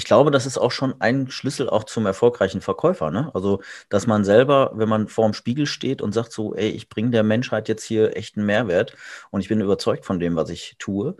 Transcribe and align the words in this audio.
Ich 0.00 0.06
glaube, 0.06 0.30
das 0.30 0.46
ist 0.46 0.56
auch 0.56 0.72
schon 0.72 0.94
ein 0.98 1.28
Schlüssel 1.30 1.68
auch 1.68 1.84
zum 1.84 2.06
erfolgreichen 2.06 2.62
Verkäufer. 2.62 3.10
Ne? 3.10 3.30
Also, 3.34 3.60
dass 3.90 4.06
man 4.06 4.24
selber, 4.24 4.70
wenn 4.72 4.88
man 4.88 5.08
vor 5.08 5.26
dem 5.26 5.34
Spiegel 5.34 5.66
steht 5.66 6.00
und 6.00 6.12
sagt 6.12 6.32
so, 6.32 6.54
ey, 6.54 6.70
ich 6.70 6.88
bringe 6.88 7.10
der 7.10 7.22
Menschheit 7.22 7.68
jetzt 7.68 7.84
hier 7.84 8.16
echten 8.16 8.46
Mehrwert 8.46 8.96
und 9.30 9.42
ich 9.42 9.48
bin 9.48 9.60
überzeugt 9.60 10.06
von 10.06 10.18
dem, 10.18 10.36
was 10.36 10.48
ich 10.48 10.76
tue, 10.78 11.16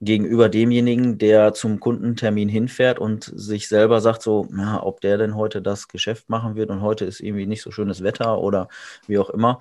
gegenüber 0.00 0.48
demjenigen, 0.48 1.18
der 1.18 1.54
zum 1.54 1.80
Kundentermin 1.80 2.48
hinfährt 2.48 3.00
und 3.00 3.24
sich 3.34 3.66
selber 3.66 4.00
sagt 4.00 4.22
so, 4.22 4.46
ja, 4.56 4.80
ob 4.80 5.00
der 5.00 5.18
denn 5.18 5.34
heute 5.34 5.60
das 5.60 5.88
Geschäft 5.88 6.30
machen 6.30 6.54
wird 6.54 6.70
und 6.70 6.82
heute 6.82 7.06
ist 7.06 7.18
irgendwie 7.18 7.46
nicht 7.46 7.62
so 7.62 7.72
schönes 7.72 8.04
Wetter 8.04 8.38
oder 8.38 8.68
wie 9.08 9.18
auch 9.18 9.30
immer, 9.30 9.58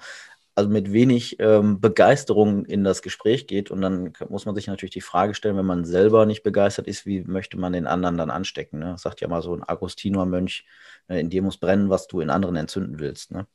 also 0.59 0.69
mit 0.69 0.91
wenig 0.91 1.37
ähm, 1.39 1.79
Begeisterung 1.79 2.65
in 2.65 2.83
das 2.83 3.01
Gespräch 3.01 3.47
geht. 3.47 3.71
Und 3.71 3.79
dann 3.81 4.11
muss 4.27 4.45
man 4.45 4.55
sich 4.55 4.67
natürlich 4.67 4.91
die 4.91 4.99
Frage 4.99 5.33
stellen, 5.33 5.55
wenn 5.55 5.65
man 5.65 5.85
selber 5.85 6.25
nicht 6.25 6.43
begeistert 6.43 6.85
ist, 6.85 7.05
wie 7.05 7.21
möchte 7.21 7.57
man 7.57 7.71
den 7.71 7.87
anderen 7.87 8.17
dann 8.17 8.29
anstecken? 8.29 8.79
Ne? 8.79 8.91
Das 8.91 9.03
sagt 9.03 9.21
ja 9.21 9.29
mal 9.29 9.41
so 9.41 9.55
ein 9.55 9.63
Agostiner-Mönch, 9.63 10.65
äh, 11.07 11.21
in 11.21 11.29
dir 11.29 11.41
muss 11.41 11.57
brennen, 11.57 11.89
was 11.89 12.07
du 12.07 12.19
in 12.19 12.29
anderen 12.29 12.57
entzünden 12.57 12.99
willst. 12.99 13.31
Ne? 13.31 13.47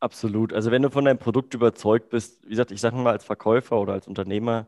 Absolut. 0.00 0.52
Also 0.52 0.72
wenn 0.72 0.82
du 0.82 0.90
von 0.90 1.04
deinem 1.04 1.18
Produkt 1.18 1.54
überzeugt 1.54 2.10
bist, 2.10 2.42
wie 2.42 2.50
gesagt, 2.50 2.72
ich 2.72 2.80
sage 2.80 2.96
mal 2.96 3.12
als 3.12 3.24
Verkäufer 3.24 3.80
oder 3.80 3.92
als 3.92 4.08
Unternehmer, 4.08 4.66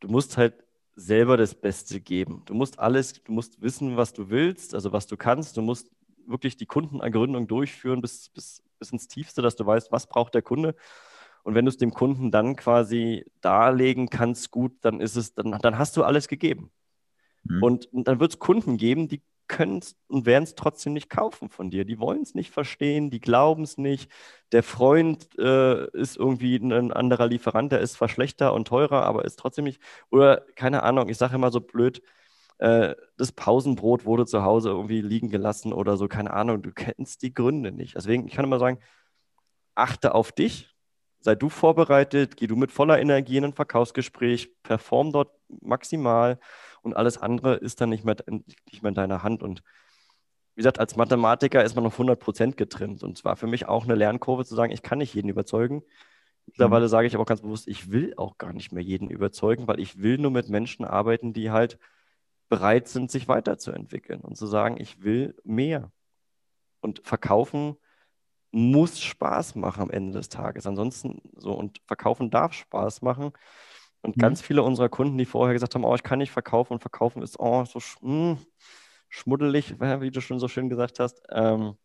du 0.00 0.08
musst 0.08 0.36
halt 0.36 0.54
selber 0.96 1.36
das 1.36 1.54
Beste 1.54 2.00
geben. 2.00 2.42
Du 2.46 2.54
musst 2.54 2.80
alles, 2.80 3.22
du 3.22 3.30
musst 3.30 3.62
wissen, 3.62 3.96
was 3.96 4.12
du 4.14 4.30
willst, 4.30 4.74
also 4.74 4.92
was 4.92 5.06
du 5.06 5.16
kannst. 5.16 5.56
Du 5.56 5.62
musst 5.62 5.92
wirklich 6.26 6.56
die 6.56 6.66
Kundenergründung 6.66 7.46
durchführen 7.46 8.00
bis, 8.00 8.28
bis, 8.30 8.62
bis 8.78 8.90
ins 8.90 9.08
Tiefste, 9.08 9.42
dass 9.42 9.56
du 9.56 9.66
weißt, 9.66 9.92
was 9.92 10.06
braucht 10.06 10.34
der 10.34 10.42
Kunde. 10.42 10.74
Und 11.42 11.54
wenn 11.54 11.64
du 11.64 11.70
es 11.70 11.76
dem 11.76 11.92
Kunden 11.92 12.30
dann 12.30 12.56
quasi 12.56 13.24
darlegen 13.40 14.08
kannst, 14.08 14.50
gut, 14.50 14.72
dann 14.82 15.00
ist 15.00 15.16
es, 15.16 15.34
dann, 15.34 15.58
dann 15.60 15.78
hast 15.78 15.96
du 15.96 16.04
alles 16.04 16.28
gegeben. 16.28 16.70
Mhm. 17.44 17.62
Und, 17.62 17.92
und 17.92 18.08
dann 18.08 18.20
wird 18.20 18.32
es 18.32 18.38
Kunden 18.38 18.76
geben, 18.76 19.08
die 19.08 19.22
können 19.48 19.78
es 19.78 19.96
und 20.08 20.24
werden 20.24 20.44
es 20.44 20.54
trotzdem 20.54 20.94
nicht 20.94 21.10
kaufen 21.10 21.48
von 21.48 21.70
dir. 21.70 21.84
Die 21.84 21.98
wollen 21.98 22.22
es 22.22 22.34
nicht 22.34 22.50
verstehen, 22.50 23.10
die 23.10 23.20
glauben 23.20 23.64
es 23.64 23.76
nicht. 23.76 24.10
Der 24.52 24.62
Freund 24.62 25.28
äh, 25.38 25.88
ist 25.90 26.16
irgendwie 26.16 26.56
ein 26.56 26.92
anderer 26.92 27.26
Lieferant, 27.26 27.70
der 27.72 27.80
ist 27.80 27.94
zwar 27.94 28.08
schlechter 28.08 28.54
und 28.54 28.68
teurer, 28.68 29.04
aber 29.04 29.24
ist 29.24 29.38
trotzdem 29.38 29.64
nicht. 29.64 29.80
Oder 30.10 30.46
keine 30.56 30.82
Ahnung, 30.82 31.08
ich 31.08 31.18
sage 31.18 31.34
immer 31.34 31.50
so 31.50 31.60
blöd, 31.60 32.02
äh, 32.62 32.94
das 33.16 33.32
Pausenbrot 33.32 34.04
wurde 34.04 34.24
zu 34.24 34.44
Hause 34.44 34.70
irgendwie 34.70 35.00
liegen 35.00 35.30
gelassen 35.30 35.72
oder 35.72 35.96
so, 35.96 36.06
keine 36.06 36.32
Ahnung, 36.32 36.62
du 36.62 36.70
kennst 36.70 37.22
die 37.22 37.34
Gründe 37.34 37.72
nicht. 37.72 37.96
Deswegen, 37.96 38.28
ich 38.28 38.34
kann 38.34 38.44
immer 38.44 38.60
sagen, 38.60 38.78
achte 39.74 40.14
auf 40.14 40.30
dich, 40.30 40.72
sei 41.18 41.34
du 41.34 41.48
vorbereitet, 41.48 42.36
geh 42.36 42.46
du 42.46 42.54
mit 42.54 42.70
voller 42.70 43.00
Energie 43.00 43.36
in 43.36 43.46
ein 43.46 43.52
Verkaufsgespräch, 43.52 44.54
perform 44.62 45.10
dort 45.10 45.32
maximal 45.48 46.38
und 46.82 46.96
alles 46.96 47.18
andere 47.18 47.56
ist 47.56 47.80
dann 47.80 47.88
nicht 47.88 48.04
mehr, 48.04 48.14
nicht 48.28 48.82
mehr 48.82 48.90
in 48.90 48.94
deiner 48.94 49.24
Hand. 49.24 49.42
Und 49.42 49.64
wie 50.54 50.60
gesagt, 50.60 50.78
als 50.78 50.94
Mathematiker 50.94 51.64
ist 51.64 51.74
man 51.74 51.84
auf 51.84 51.94
100 51.94 52.20
Prozent 52.20 52.56
getrimmt. 52.56 53.02
Und 53.02 53.18
zwar 53.18 53.34
für 53.34 53.48
mich 53.48 53.66
auch 53.66 53.82
eine 53.84 53.96
Lernkurve 53.96 54.44
zu 54.44 54.54
sagen, 54.54 54.70
ich 54.70 54.82
kann 54.82 54.98
nicht 54.98 55.14
jeden 55.14 55.28
überzeugen. 55.28 55.82
Mittlerweile 56.46 56.84
mhm. 56.84 56.90
sage 56.90 57.08
ich 57.08 57.14
aber 57.14 57.22
auch 57.22 57.28
ganz 57.28 57.42
bewusst, 57.42 57.66
ich 57.66 57.90
will 57.90 58.14
auch 58.16 58.38
gar 58.38 58.52
nicht 58.52 58.70
mehr 58.70 58.84
jeden 58.84 59.10
überzeugen, 59.10 59.66
weil 59.66 59.80
ich 59.80 60.00
will 60.00 60.18
nur 60.18 60.30
mit 60.30 60.48
Menschen 60.48 60.84
arbeiten, 60.84 61.32
die 61.32 61.50
halt 61.50 61.80
bereit 62.52 62.86
sind, 62.86 63.10
sich 63.10 63.28
weiterzuentwickeln 63.28 64.20
und 64.20 64.36
zu 64.36 64.46
sagen, 64.46 64.76
ich 64.78 65.02
will 65.02 65.34
mehr. 65.42 65.90
Und 66.82 67.00
verkaufen 67.02 67.76
muss 68.50 69.00
Spaß 69.00 69.54
machen 69.54 69.84
am 69.84 69.90
Ende 69.90 70.12
des 70.18 70.28
Tages. 70.28 70.66
Ansonsten 70.66 71.22
so, 71.34 71.54
und 71.54 71.80
verkaufen 71.86 72.30
darf 72.30 72.52
Spaß 72.52 73.00
machen. 73.00 73.32
Und 74.02 74.18
mhm. 74.18 74.20
ganz 74.20 74.42
viele 74.42 74.62
unserer 74.62 74.90
Kunden, 74.90 75.16
die 75.16 75.24
vorher 75.24 75.54
gesagt 75.54 75.74
haben, 75.74 75.84
oh, 75.84 75.94
ich 75.94 76.02
kann 76.02 76.18
nicht 76.18 76.30
verkaufen 76.30 76.74
und 76.74 76.80
verkaufen 76.80 77.22
ist 77.22 77.40
oh, 77.40 77.64
so 77.64 77.80
sch 77.80 77.96
mh, 78.02 78.32
hm, 78.32 78.38
schmuddelig, 79.08 79.80
wie 80.02 80.10
du 80.10 80.20
schon 80.20 80.38
so 80.38 80.46
schön 80.46 80.68
gesagt 80.68 81.00
hast, 81.00 81.22
ähm, 81.30 81.78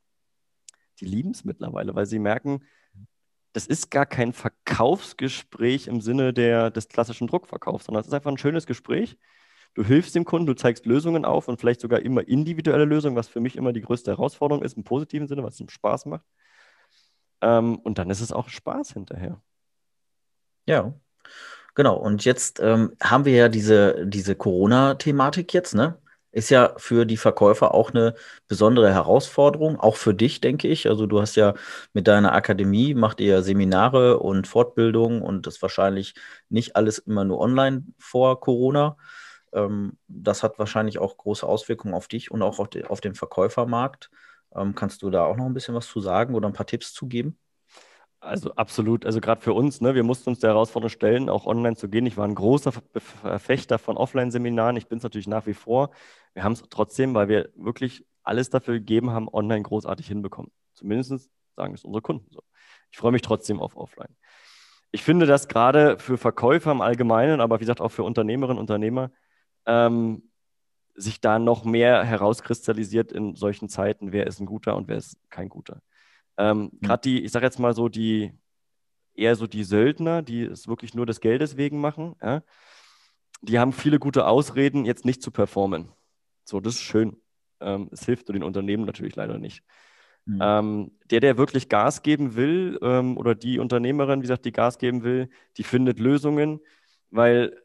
die 1.00 1.06
lieben 1.06 1.32
es 1.32 1.46
mittlerweile, 1.46 1.96
weil 1.96 2.08
sie 2.08 2.20
merken, 2.20 2.66
das 3.54 3.68
ist 3.68 3.90
gar 3.90 4.06
kein 4.06 4.34
Verkaufsgespräch 4.34 5.88
im 5.88 6.02
Sinne 6.02 6.34
der, 6.34 6.72
des 6.72 6.90
klassischen 6.90 7.28
Druckverkaufs, 7.28 7.86
sondern 7.86 8.02
es 8.02 8.08
ist 8.08 8.14
einfach 8.14 8.32
ein 8.32 8.38
schönes 8.38 8.66
Gespräch 8.66 9.18
Du 9.74 9.84
hilfst 9.84 10.16
dem 10.16 10.26
Kunden, 10.26 10.48
du 10.48 10.56
zeigst 10.56 10.86
Lösungen 10.86 11.26
auf 11.26 11.48
und 11.48 11.60
vielleicht 11.60 11.82
sogar 11.82 12.00
immer 12.02 12.28
individuelle 12.28 12.86
Lösungen, 12.86 13.16
was 13.16 13.28
für 13.28 13.40
mich 13.40 13.56
immer 13.56 13.74
die 13.74 13.82
größte 13.82 14.12
Herausforderung 14.12 14.64
ist, 14.64 14.78
im 14.78 14.84
positiven 14.84 15.28
Sinne, 15.28 15.44
was 15.44 15.60
ihm 15.60 15.70
Spaß 15.70 16.06
macht. 16.08 16.26
Ähm, 17.42 17.78
und 17.78 17.98
dann 17.98 18.10
ist 18.10 18.22
es 18.22 18.32
auch 18.32 18.50
Spaß 18.50 18.94
hinterher. 18.94 19.42
Ja, 20.68 20.94
genau. 21.76 21.98
Und 21.98 22.26
jetzt 22.26 22.60
ähm, 22.60 22.96
haben 23.02 23.26
wir 23.26 23.34
ja 23.34 23.50
diese, 23.50 24.06
diese 24.08 24.36
Corona-Thematik 24.36 25.54
jetzt, 25.54 25.76
ne? 25.76 26.00
Ist 26.32 26.50
ja 26.52 26.74
für 26.78 27.06
die 27.06 27.18
Verkäufer 27.18 27.74
auch 27.74 27.92
eine 27.92 28.14
besondere 28.48 28.94
Herausforderung, 28.94 29.80
auch 29.80 29.96
für 29.96 30.14
dich, 30.14 30.42
denke 30.42 30.68
ich. 30.68 30.88
Also 30.88 31.08
du 31.08 31.22
hast 31.22 31.36
ja 31.36 31.56
mit 31.94 32.08
deiner 32.08 32.34
Akademie, 32.34 32.94
macht 32.94 33.22
ihr 33.22 33.42
Seminare 33.42 34.20
und 34.20 34.46
Fortbildungen 34.46 35.22
und 35.22 35.48
das 35.48 35.62
wahrscheinlich 35.62 36.14
nicht 36.50 36.76
alles 36.76 37.00
immer 37.00 37.24
nur 37.24 37.40
online 37.40 37.86
vor 37.98 38.40
Corona. 38.40 38.98
Ähm, 39.54 39.98
das 40.08 40.44
hat 40.44 40.60
wahrscheinlich 40.60 41.00
auch 41.00 41.18
große 41.18 41.46
Auswirkungen 41.46 41.94
auf 41.94 42.08
dich 42.08 42.32
und 42.32 42.42
auch 42.42 42.60
auf, 42.60 42.70
die, 42.70 42.86
auf 42.86 43.02
den 43.02 43.16
Verkäufermarkt. 43.16 44.10
Ähm, 44.56 44.76
kannst 44.76 45.02
du 45.02 45.10
da 45.10 45.26
auch 45.26 45.38
noch 45.38 45.46
ein 45.46 45.54
bisschen 45.54 45.76
was 45.76 45.88
zu 45.88 46.00
sagen 46.00 46.36
oder 46.36 46.48
ein 46.48 46.54
paar 46.54 46.66
Tipps 46.66 46.94
zu 46.94 47.08
geben? 47.08 47.38
Also 48.20 48.52
absolut, 48.56 49.06
also 49.06 49.22
gerade 49.22 49.42
für 49.42 49.54
uns, 49.54 49.80
ne, 49.80 49.94
wir 49.94 50.04
mussten 50.04 50.32
uns 50.32 50.40
der 50.40 50.50
Herausforderung 50.50 50.90
stellen, 50.90 51.30
auch 51.30 51.46
online 51.46 51.76
zu 51.76 51.88
gehen. 51.88 52.06
Ich 52.08 52.18
war 52.18 52.28
ein 52.28 52.34
großer 52.34 52.72
Verfechter 52.72 53.78
von 53.78 53.96
Offline-Seminaren. 53.96 54.76
Ich 54.76 54.88
bin 54.88 54.98
es 54.98 55.04
natürlich 55.04 55.28
nach 55.28 55.46
wie 55.46 55.54
vor. 55.54 55.92
Wir 56.34 56.44
haben 56.44 56.54
es 56.54 56.64
trotzdem, 56.70 57.14
weil 57.14 57.28
wir 57.28 57.50
wirklich 57.56 58.06
alles 58.24 58.50
dafür 58.50 58.76
gegeben 58.76 59.12
haben, 59.12 59.30
online 59.30 59.62
großartig 59.62 60.08
hinbekommen. 60.08 60.52
Zumindest 60.74 61.30
sagen 61.56 61.76
es 61.76 61.84
unsere 61.84 62.02
Kunden 62.02 62.28
so. 62.32 62.42
Ich 62.92 62.98
freue 62.98 63.12
mich 63.12 63.22
trotzdem 63.22 63.60
auf 63.60 63.78
Offline. 63.78 64.16
Ich 64.92 65.04
finde, 65.04 65.26
dass 65.26 65.48
gerade 65.48 66.00
für 66.00 66.18
Verkäufer 66.18 66.72
im 66.72 66.82
Allgemeinen, 66.82 67.40
aber 67.40 67.58
wie 67.58 67.62
gesagt 67.62 67.82
auch 67.82 67.92
für 67.92 68.04
Unternehmerinnen 68.04 68.58
und 68.58 68.64
Unternehmer, 68.64 69.12
ähm, 69.68 70.24
sich 70.96 71.22
da 71.22 71.38
noch 71.38 71.64
mehr 71.64 72.04
herauskristallisiert 72.04 73.12
in 73.12 73.36
solchen 73.36 73.70
Zeiten, 73.70 74.12
wer 74.12 74.26
ist 74.26 74.40
ein 74.40 74.48
guter 74.48 74.76
und 74.76 74.88
wer 74.88 74.98
ist 74.98 75.18
kein 75.30 75.50
guter. 75.50 75.82
Ähm, 76.38 76.72
mhm. 76.72 76.80
Gerade 76.82 77.02
die, 77.02 77.24
ich 77.24 77.32
sage 77.32 77.46
jetzt 77.46 77.60
mal 77.60 77.74
so, 77.74 77.88
die 77.88 78.34
eher 79.14 79.36
so 79.36 79.46
die 79.46 79.64
Söldner, 79.64 80.24
die 80.24 80.44
es 80.44 80.68
wirklich 80.68 80.96
nur 80.96 81.06
des 81.06 81.22
Geldes 81.22 81.58
wegen 81.58 81.80
machen, 81.80 82.16
ja, 82.22 82.42
die 83.42 83.60
haben 83.60 83.74
viele 83.74 84.00
gute 84.00 84.26
Ausreden, 84.26 84.86
jetzt 84.86 85.06
nicht 85.06 85.22
zu 85.22 85.30
performen. 85.30 85.92
So, 86.44 86.60
das 86.60 86.76
ist 86.76 86.82
schön. 86.82 87.18
Ähm, 87.60 87.90
es 87.92 88.06
hilft 88.06 88.28
nur 88.28 88.34
den 88.34 88.44
Unternehmen 88.44 88.86
natürlich 88.86 89.16
leider 89.16 89.38
nicht. 89.38 89.64
Mhm. 90.26 90.40
Ähm, 90.42 90.92
der, 91.12 91.20
der 91.20 91.38
wirklich 91.38 91.70
Gas 91.70 92.02
geben 92.02 92.36
will, 92.36 92.80
ähm, 92.82 93.18
oder 93.18 93.36
die 93.36 93.60
Unternehmerin, 93.60 94.20
wie 94.20 94.24
gesagt, 94.24 94.46
die 94.46 94.52
Gas 94.52 94.78
geben 94.78 95.04
will, 95.04 95.30
die 95.58 95.64
findet 95.64 96.00
Lösungen, 96.00 96.60
weil 97.12 97.56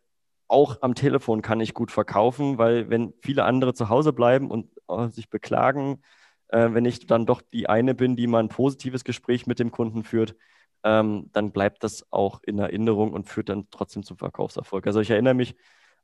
auch 0.53 0.79
am 0.83 0.95
Telefon 0.95 1.41
kann 1.41 1.61
ich 1.61 1.73
gut 1.73 1.91
verkaufen, 1.91 2.59
weil 2.59 2.91
wenn 2.91 3.15
viele 3.23 3.45
andere 3.45 3.73
zu 3.73 3.89
Hause 3.89 4.13
bleiben 4.13 4.51
und 4.51 4.69
äh, 4.89 5.09
sich 5.09 5.31
beklagen, 5.31 6.03
äh, 6.49 6.69
wenn 6.73 6.85
ich 6.85 7.07
dann 7.07 7.25
doch 7.25 7.41
die 7.41 7.69
eine 7.69 7.95
bin, 7.95 8.17
die 8.17 8.27
mal 8.27 8.41
ein 8.41 8.51
positives 8.51 9.03
Gespräch 9.03 9.47
mit 9.47 9.59
dem 9.59 9.71
Kunden 9.71 10.05
führt, 10.05 10.37
ähm, 10.85 11.31
dann 11.33 11.53
bleibt 11.53 11.83
das 11.85 12.07
auch 12.13 12.41
in 12.43 12.59
Erinnerung 12.59 13.13
und 13.13 13.29
führt 13.29 13.49
dann 13.49 13.69
trotzdem 13.71 14.03
zum 14.03 14.19
Verkaufserfolg. 14.19 14.87
Also 14.87 15.01
ich 15.01 15.11
erinnere 15.11 15.35
mich 15.35 15.57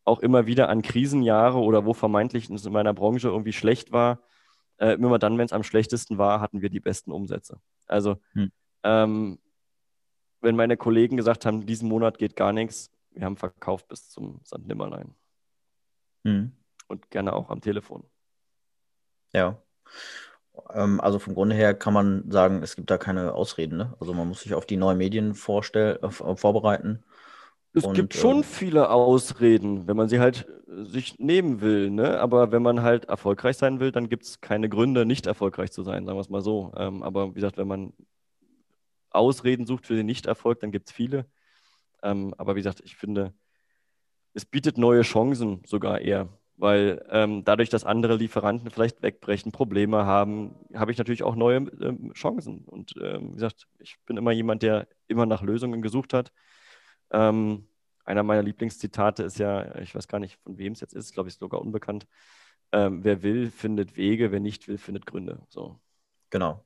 auch 0.04 0.20
immer 0.20 0.46
wieder 0.46 0.70
an 0.70 0.80
Krisenjahre 0.80 1.58
oder 1.58 1.84
wo 1.84 1.92
vermeintlich 1.92 2.48
es 2.48 2.64
in 2.64 2.72
meiner 2.72 2.94
Branche 2.94 3.28
irgendwie 3.28 3.52
schlecht 3.52 3.92
war. 3.92 4.20
Äh, 4.78 4.92
immer 4.92 5.18
dann, 5.18 5.36
wenn 5.36 5.44
es 5.44 5.52
am 5.52 5.62
schlechtesten 5.62 6.16
war, 6.16 6.40
hatten 6.40 6.62
wir 6.62 6.70
die 6.70 6.80
besten 6.80 7.12
Umsätze. 7.12 7.60
Also 7.86 8.16
hm. 8.32 8.50
ähm, 8.82 9.38
wenn 10.40 10.56
meine 10.56 10.78
Kollegen 10.78 11.18
gesagt 11.18 11.44
haben, 11.44 11.66
diesen 11.66 11.88
Monat 11.88 12.16
geht 12.16 12.34
gar 12.34 12.54
nichts, 12.54 12.90
wir 13.18 13.24
haben 13.26 13.36
verkauft 13.36 13.88
bis 13.88 14.08
zum 14.08 14.40
St. 14.44 14.66
Nimmerlein. 14.66 15.14
Mhm. 16.22 16.52
Und 16.86 17.10
gerne 17.10 17.32
auch 17.32 17.50
am 17.50 17.60
Telefon. 17.60 18.04
Ja. 19.32 19.60
Ähm, 20.72 21.00
also 21.00 21.18
vom 21.18 21.34
Grunde 21.34 21.54
her 21.56 21.74
kann 21.74 21.92
man 21.92 22.30
sagen, 22.30 22.62
es 22.62 22.76
gibt 22.76 22.90
da 22.90 22.96
keine 22.96 23.34
Ausreden. 23.34 23.76
Ne? 23.76 23.94
Also 24.00 24.14
man 24.14 24.28
muss 24.28 24.42
sich 24.42 24.54
auf 24.54 24.66
die 24.66 24.76
neuen 24.76 24.98
Medien 24.98 25.34
vorstell 25.34 25.98
äh, 26.02 26.10
vorbereiten. 26.10 27.04
Es 27.74 27.84
und, 27.84 27.94
gibt 27.94 28.14
schon 28.14 28.40
äh, 28.40 28.44
viele 28.44 28.88
Ausreden, 28.88 29.86
wenn 29.88 29.96
man 29.96 30.08
sie 30.08 30.20
halt 30.20 30.48
äh, 30.68 30.84
sich 30.84 31.18
nehmen 31.18 31.60
will. 31.60 31.90
Ne? 31.90 32.20
Aber 32.20 32.52
wenn 32.52 32.62
man 32.62 32.82
halt 32.82 33.06
erfolgreich 33.06 33.56
sein 33.56 33.80
will, 33.80 33.90
dann 33.90 34.08
gibt 34.08 34.24
es 34.24 34.40
keine 34.40 34.68
Gründe, 34.68 35.04
nicht 35.04 35.26
erfolgreich 35.26 35.72
zu 35.72 35.82
sein, 35.82 36.06
sagen 36.06 36.16
wir 36.16 36.22
es 36.22 36.30
mal 36.30 36.40
so. 36.40 36.72
Ähm, 36.76 37.02
aber 37.02 37.30
wie 37.30 37.34
gesagt, 37.34 37.58
wenn 37.58 37.68
man 37.68 37.92
Ausreden 39.10 39.66
sucht 39.66 39.86
für 39.86 39.96
den 39.96 40.06
Nichterfolg, 40.06 40.60
dann 40.60 40.70
gibt 40.70 40.88
es 40.88 40.94
viele. 40.94 41.26
Ähm, 42.02 42.34
aber 42.38 42.54
wie 42.56 42.60
gesagt, 42.60 42.80
ich 42.84 42.96
finde, 42.96 43.34
es 44.34 44.44
bietet 44.44 44.78
neue 44.78 45.02
Chancen 45.02 45.62
sogar 45.66 46.00
eher, 46.00 46.28
weil 46.56 47.04
ähm, 47.10 47.44
dadurch, 47.44 47.68
dass 47.70 47.84
andere 47.84 48.16
Lieferanten 48.16 48.70
vielleicht 48.70 49.02
wegbrechen, 49.02 49.52
Probleme 49.52 50.06
haben, 50.06 50.54
habe 50.74 50.92
ich 50.92 50.98
natürlich 50.98 51.22
auch 51.22 51.36
neue 51.36 51.58
ähm, 51.80 52.12
Chancen. 52.14 52.64
Und 52.66 52.94
ähm, 53.02 53.30
wie 53.30 53.34
gesagt, 53.34 53.68
ich 53.78 53.96
bin 54.06 54.16
immer 54.16 54.32
jemand, 54.32 54.62
der 54.62 54.88
immer 55.08 55.26
nach 55.26 55.42
Lösungen 55.42 55.82
gesucht 55.82 56.14
hat. 56.14 56.32
Ähm, 57.10 57.68
einer 58.04 58.22
meiner 58.22 58.42
Lieblingszitate 58.42 59.22
ist 59.24 59.38
ja, 59.38 59.76
ich 59.80 59.94
weiß 59.94 60.08
gar 60.08 60.18
nicht, 60.20 60.38
von 60.42 60.58
wem 60.58 60.72
es 60.72 60.80
jetzt 60.80 60.94
ist, 60.94 61.12
glaube 61.14 61.28
ich, 61.28 61.34
ist 61.34 61.40
sogar 61.40 61.60
unbekannt. 61.60 62.06
ähm, 62.72 63.04
wer 63.04 63.22
will, 63.22 63.50
findet 63.50 63.96
Wege, 63.96 64.32
wer 64.32 64.40
nicht 64.40 64.68
will, 64.68 64.78
findet 64.78 65.06
Gründe. 65.06 65.42
So. 65.48 65.80
Genau. 66.30 66.64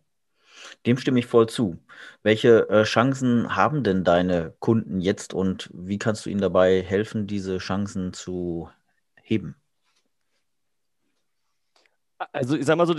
Dem 0.87 0.97
stimme 0.97 1.19
ich 1.19 1.27
voll 1.27 1.49
zu. 1.49 1.79
Welche 2.23 2.69
äh, 2.69 2.85
Chancen 2.85 3.57
haben 3.57 3.85
denn 3.85 4.05
deine 4.05 4.55
Kunden 4.59 5.01
jetzt 5.01 5.35
und 5.35 5.71
wie 5.73 5.99
kannst 5.99 6.27
du 6.27 6.31
ihnen 6.31 6.41
dabei 6.41 6.83
helfen, 6.83 7.27
diese 7.27 7.59
Chancen 7.59 8.13
zu 8.13 8.71
heben? 9.23 9.57
Also 12.33 12.57
ich 12.57 12.67
sag 12.67 12.77
mal 12.77 12.87
so, 12.87 12.95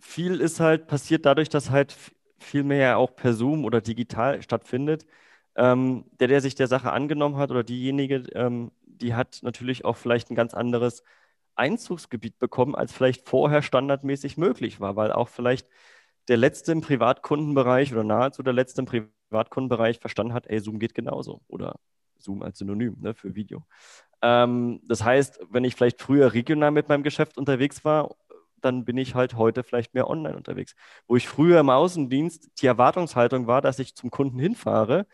viel 0.00 0.40
ist 0.40 0.60
halt 0.60 0.86
passiert 0.86 1.26
dadurch, 1.26 1.48
dass 1.48 1.70
halt 1.70 1.96
viel 2.38 2.62
mehr 2.62 2.98
auch 2.98 3.14
per 3.16 3.34
Zoom 3.34 3.64
oder 3.64 3.80
digital 3.80 4.42
stattfindet. 4.42 5.06
Ähm, 5.56 6.04
der, 6.20 6.28
der 6.28 6.40
sich 6.40 6.54
der 6.54 6.68
Sache 6.68 6.92
angenommen 6.92 7.36
hat 7.36 7.50
oder 7.50 7.64
diejenige, 7.64 8.24
ähm, 8.34 8.70
die 8.86 9.14
hat 9.14 9.40
natürlich 9.42 9.84
auch 9.84 9.96
vielleicht 9.96 10.30
ein 10.30 10.36
ganz 10.36 10.54
anderes 10.54 11.02
Einzugsgebiet 11.56 12.38
bekommen, 12.38 12.74
als 12.76 12.92
vielleicht 12.92 13.28
vorher 13.28 13.62
standardmäßig 13.62 14.36
möglich 14.36 14.80
war, 14.80 14.96
weil 14.96 15.12
auch 15.12 15.28
vielleicht 15.28 15.68
der 16.28 16.36
letzte 16.36 16.72
im 16.72 16.80
Privatkundenbereich 16.82 17.92
oder 17.92 18.04
nahezu 18.04 18.42
der 18.42 18.52
letzte 18.52 18.82
im 18.82 18.86
Privatkundenbereich 18.86 19.98
verstanden 19.98 20.34
hat, 20.34 20.46
ey, 20.46 20.60
Zoom 20.60 20.78
geht 20.78 20.94
genauso 20.94 21.40
oder 21.48 21.76
Zoom 22.18 22.42
als 22.42 22.58
Synonym 22.58 22.96
ne, 23.00 23.14
für 23.14 23.34
Video. 23.34 23.64
Ähm, 24.22 24.80
das 24.86 25.04
heißt, 25.04 25.40
wenn 25.50 25.64
ich 25.64 25.74
vielleicht 25.74 26.02
früher 26.02 26.32
regional 26.34 26.70
mit 26.70 26.88
meinem 26.88 27.02
Geschäft 27.02 27.38
unterwegs 27.38 27.84
war, 27.84 28.14
dann 28.60 28.84
bin 28.84 28.96
ich 28.96 29.14
halt 29.14 29.34
heute 29.34 29.62
vielleicht 29.62 29.94
mehr 29.94 30.10
online 30.10 30.36
unterwegs. 30.36 30.74
Wo 31.06 31.16
ich 31.16 31.28
früher 31.28 31.60
im 31.60 31.70
Außendienst 31.70 32.60
die 32.60 32.66
Erwartungshaltung 32.66 33.46
war, 33.46 33.62
dass 33.62 33.78
ich 33.78 33.94
zum 33.94 34.10
Kunden 34.10 34.38
hinfahre 34.38 35.06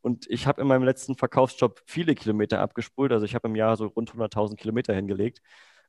und 0.00 0.26
ich 0.30 0.46
habe 0.46 0.62
in 0.62 0.68
meinem 0.68 0.84
letzten 0.84 1.16
Verkaufsjob 1.16 1.82
viele 1.86 2.14
Kilometer 2.14 2.60
abgespult, 2.60 3.12
also 3.12 3.24
ich 3.24 3.34
habe 3.34 3.48
im 3.48 3.56
Jahr 3.56 3.76
so 3.76 3.86
rund 3.86 4.12
100.000 4.12 4.56
Kilometer 4.56 4.94
hingelegt. 4.94 5.42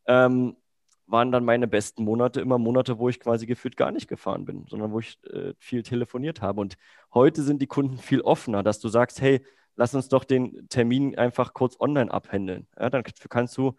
Ähm, 0.07 0.57
waren 1.05 1.31
dann 1.31 1.45
meine 1.45 1.67
besten 1.67 2.03
Monate 2.03 2.41
immer 2.41 2.57
Monate, 2.57 2.97
wo 2.97 3.09
ich 3.09 3.19
quasi 3.19 3.45
gefühlt 3.45 3.77
gar 3.77 3.91
nicht 3.91 4.07
gefahren 4.07 4.45
bin, 4.45 4.65
sondern 4.69 4.91
wo 4.91 4.99
ich 4.99 5.19
äh, 5.25 5.53
viel 5.59 5.83
telefoniert 5.83 6.41
habe. 6.41 6.61
Und 6.61 6.75
heute 7.13 7.43
sind 7.43 7.61
die 7.61 7.67
Kunden 7.67 7.97
viel 7.97 8.21
offener, 8.21 8.63
dass 8.63 8.79
du 8.79 8.87
sagst, 8.87 9.21
hey, 9.21 9.45
lass 9.75 9.95
uns 9.95 10.09
doch 10.09 10.23
den 10.23 10.67
Termin 10.69 11.17
einfach 11.17 11.53
kurz 11.53 11.79
online 11.79 12.11
abhändeln. 12.11 12.67
Ja, 12.79 12.89
dann 12.89 13.03
kannst 13.03 13.57
du 13.57 13.73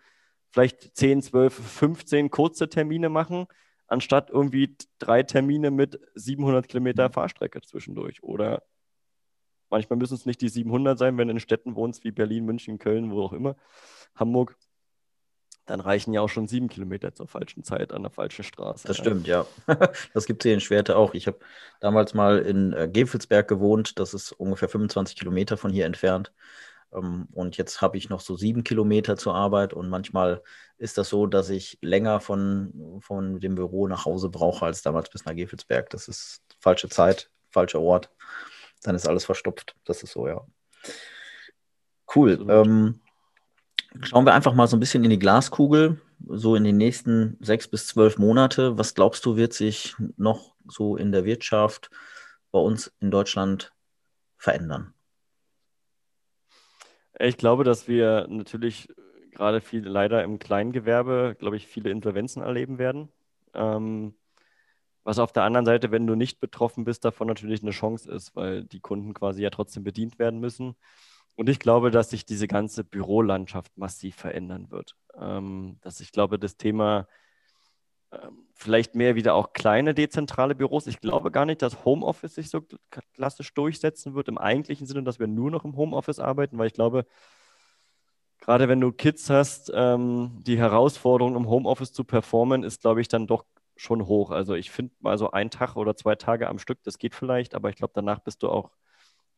vielleicht 0.50 0.96
10, 0.96 1.22
12, 1.22 1.54
15 1.54 2.30
kurze 2.30 2.68
Termine 2.68 3.08
machen, 3.08 3.46
anstatt 3.86 4.30
irgendwie 4.30 4.76
drei 4.98 5.22
Termine 5.22 5.70
mit 5.70 5.98
700 6.14 6.68
Kilometer 6.68 7.10
Fahrstrecke 7.10 7.60
zwischendurch. 7.60 8.22
Oder 8.22 8.62
manchmal 9.70 9.98
müssen 9.98 10.14
es 10.14 10.26
nicht 10.26 10.40
die 10.40 10.48
700 10.48 10.98
sein, 10.98 11.18
wenn 11.18 11.28
du 11.28 11.34
in 11.34 11.40
Städten 11.40 11.74
wohnst 11.74 12.04
wie 12.04 12.12
Berlin, 12.12 12.44
München, 12.44 12.78
Köln, 12.78 13.10
wo 13.10 13.22
auch 13.22 13.32
immer, 13.32 13.56
Hamburg 14.14 14.56
dann 15.66 15.80
reichen 15.80 16.12
ja 16.12 16.20
auch 16.20 16.28
schon 16.28 16.46
sieben 16.46 16.68
Kilometer 16.68 17.14
zur 17.14 17.26
falschen 17.26 17.64
Zeit 17.64 17.92
an 17.92 18.02
der 18.02 18.10
falschen 18.10 18.44
Straße. 18.44 18.86
Das 18.86 18.96
stimmt, 18.96 19.26
ja. 19.26 19.46
Das 20.14 20.26
gibt 20.26 20.42
es 20.42 20.48
hier 20.48 20.54
in 20.54 20.60
Schwerte 20.60 20.96
auch. 20.96 21.14
Ich 21.14 21.26
habe 21.26 21.38
damals 21.80 22.14
mal 22.14 22.38
in 22.38 22.72
äh, 22.72 22.88
Gefelsberg 22.88 23.48
gewohnt, 23.48 23.98
das 23.98 24.14
ist 24.14 24.32
ungefähr 24.32 24.68
25 24.68 25.16
Kilometer 25.16 25.56
von 25.56 25.70
hier 25.70 25.86
entfernt. 25.86 26.32
Ähm, 26.92 27.28
und 27.32 27.56
jetzt 27.56 27.80
habe 27.80 27.96
ich 27.96 28.08
noch 28.08 28.20
so 28.20 28.36
sieben 28.36 28.64
Kilometer 28.64 29.16
zur 29.16 29.34
Arbeit 29.34 29.72
und 29.72 29.88
manchmal 29.88 30.42
ist 30.76 30.98
das 30.98 31.08
so, 31.08 31.26
dass 31.26 31.50
ich 31.50 31.78
länger 31.80 32.20
von, 32.20 33.00
von 33.00 33.40
dem 33.40 33.54
Büro 33.54 33.88
nach 33.88 34.04
Hause 34.04 34.28
brauche 34.28 34.66
als 34.66 34.82
damals 34.82 35.10
bis 35.10 35.24
nach 35.24 35.34
Gefelsberg. 35.34 35.90
Das 35.90 36.08
ist 36.08 36.42
falsche 36.60 36.88
Zeit, 36.88 37.30
falscher 37.50 37.80
Ort. 37.80 38.10
Dann 38.82 38.94
ist 38.94 39.08
alles 39.08 39.24
verstopft. 39.24 39.74
Das 39.84 40.02
ist 40.02 40.12
so, 40.12 40.28
ja. 40.28 40.46
Cool. 42.14 42.46
Ähm, 42.48 43.00
Schauen 44.00 44.26
wir 44.26 44.34
einfach 44.34 44.54
mal 44.54 44.66
so 44.66 44.76
ein 44.76 44.80
bisschen 44.80 45.04
in 45.04 45.10
die 45.10 45.18
Glaskugel, 45.18 46.00
so 46.26 46.56
in 46.56 46.64
den 46.64 46.76
nächsten 46.76 47.36
sechs 47.40 47.68
bis 47.68 47.86
zwölf 47.86 48.18
Monate. 48.18 48.76
Was 48.76 48.94
glaubst 48.94 49.24
du, 49.24 49.36
wird 49.36 49.52
sich 49.52 49.94
noch 50.16 50.54
so 50.66 50.96
in 50.96 51.12
der 51.12 51.24
Wirtschaft 51.24 51.90
bei 52.50 52.58
uns 52.58 52.92
in 53.00 53.10
Deutschland 53.10 53.72
verändern? 54.36 54.94
Ich 57.18 57.36
glaube, 57.36 57.62
dass 57.62 57.86
wir 57.86 58.26
natürlich 58.28 58.88
gerade 59.30 59.60
viel 59.60 59.86
leider 59.86 60.24
im 60.24 60.38
Kleingewerbe, 60.38 61.36
glaube 61.38 61.56
ich, 61.56 61.66
viele 61.66 61.90
Insolvenzen 61.90 62.42
erleben 62.42 62.78
werden. 62.78 63.08
Ähm, 63.52 64.14
was 65.04 65.18
auf 65.18 65.32
der 65.32 65.42
anderen 65.42 65.66
Seite, 65.66 65.90
wenn 65.90 66.06
du 66.06 66.14
nicht 66.14 66.40
betroffen 66.40 66.84
bist, 66.84 67.04
davon 67.04 67.28
natürlich 67.28 67.62
eine 67.62 67.72
Chance 67.72 68.10
ist, 68.10 68.34
weil 68.34 68.64
die 68.64 68.80
Kunden 68.80 69.14
quasi 69.14 69.42
ja 69.42 69.50
trotzdem 69.50 69.84
bedient 69.84 70.18
werden 70.18 70.40
müssen. 70.40 70.76
Und 71.36 71.48
ich 71.48 71.58
glaube, 71.58 71.90
dass 71.90 72.10
sich 72.10 72.24
diese 72.24 72.46
ganze 72.46 72.84
Bürolandschaft 72.84 73.76
massiv 73.76 74.16
verändern 74.16 74.70
wird. 74.70 74.96
Ähm, 75.18 75.78
dass 75.80 76.00
ich 76.00 76.12
glaube, 76.12 76.38
das 76.38 76.56
Thema 76.56 77.08
ähm, 78.12 78.46
vielleicht 78.54 78.94
mehr 78.94 79.14
wieder 79.14 79.34
auch 79.34 79.52
kleine 79.52 79.94
dezentrale 79.94 80.54
Büros. 80.54 80.86
Ich 80.86 81.00
glaube 81.00 81.30
gar 81.30 81.44
nicht, 81.44 81.62
dass 81.62 81.84
Homeoffice 81.84 82.34
sich 82.34 82.50
so 82.50 82.64
klassisch 83.14 83.52
durchsetzen 83.54 84.14
wird 84.14 84.28
im 84.28 84.38
eigentlichen 84.38 84.86
Sinne, 84.86 85.02
dass 85.02 85.18
wir 85.18 85.26
nur 85.26 85.50
noch 85.50 85.64
im 85.64 85.76
Homeoffice 85.76 86.20
arbeiten, 86.20 86.58
weil 86.58 86.68
ich 86.68 86.72
glaube, 86.72 87.04
gerade 88.40 88.68
wenn 88.68 88.80
du 88.80 88.92
Kids 88.92 89.30
hast, 89.30 89.72
ähm, 89.74 90.40
die 90.42 90.58
Herausforderung 90.58 91.36
im 91.36 91.48
Homeoffice 91.48 91.92
zu 91.92 92.04
performen, 92.04 92.62
ist, 92.62 92.82
glaube 92.82 93.00
ich, 93.00 93.08
dann 93.08 93.26
doch 93.26 93.44
schon 93.76 94.06
hoch. 94.06 94.30
Also 94.30 94.54
ich 94.54 94.70
finde 94.70 94.94
mal 95.00 95.18
so 95.18 95.30
ein 95.30 95.50
Tag 95.50 95.76
oder 95.76 95.96
zwei 95.96 96.14
Tage 96.14 96.48
am 96.48 96.58
Stück, 96.58 96.82
das 96.84 96.98
geht 96.98 97.14
vielleicht, 97.14 97.54
aber 97.54 97.70
ich 97.70 97.76
glaube, 97.76 97.92
danach 97.94 98.20
bist 98.20 98.42
du 98.42 98.48
auch 98.48 98.70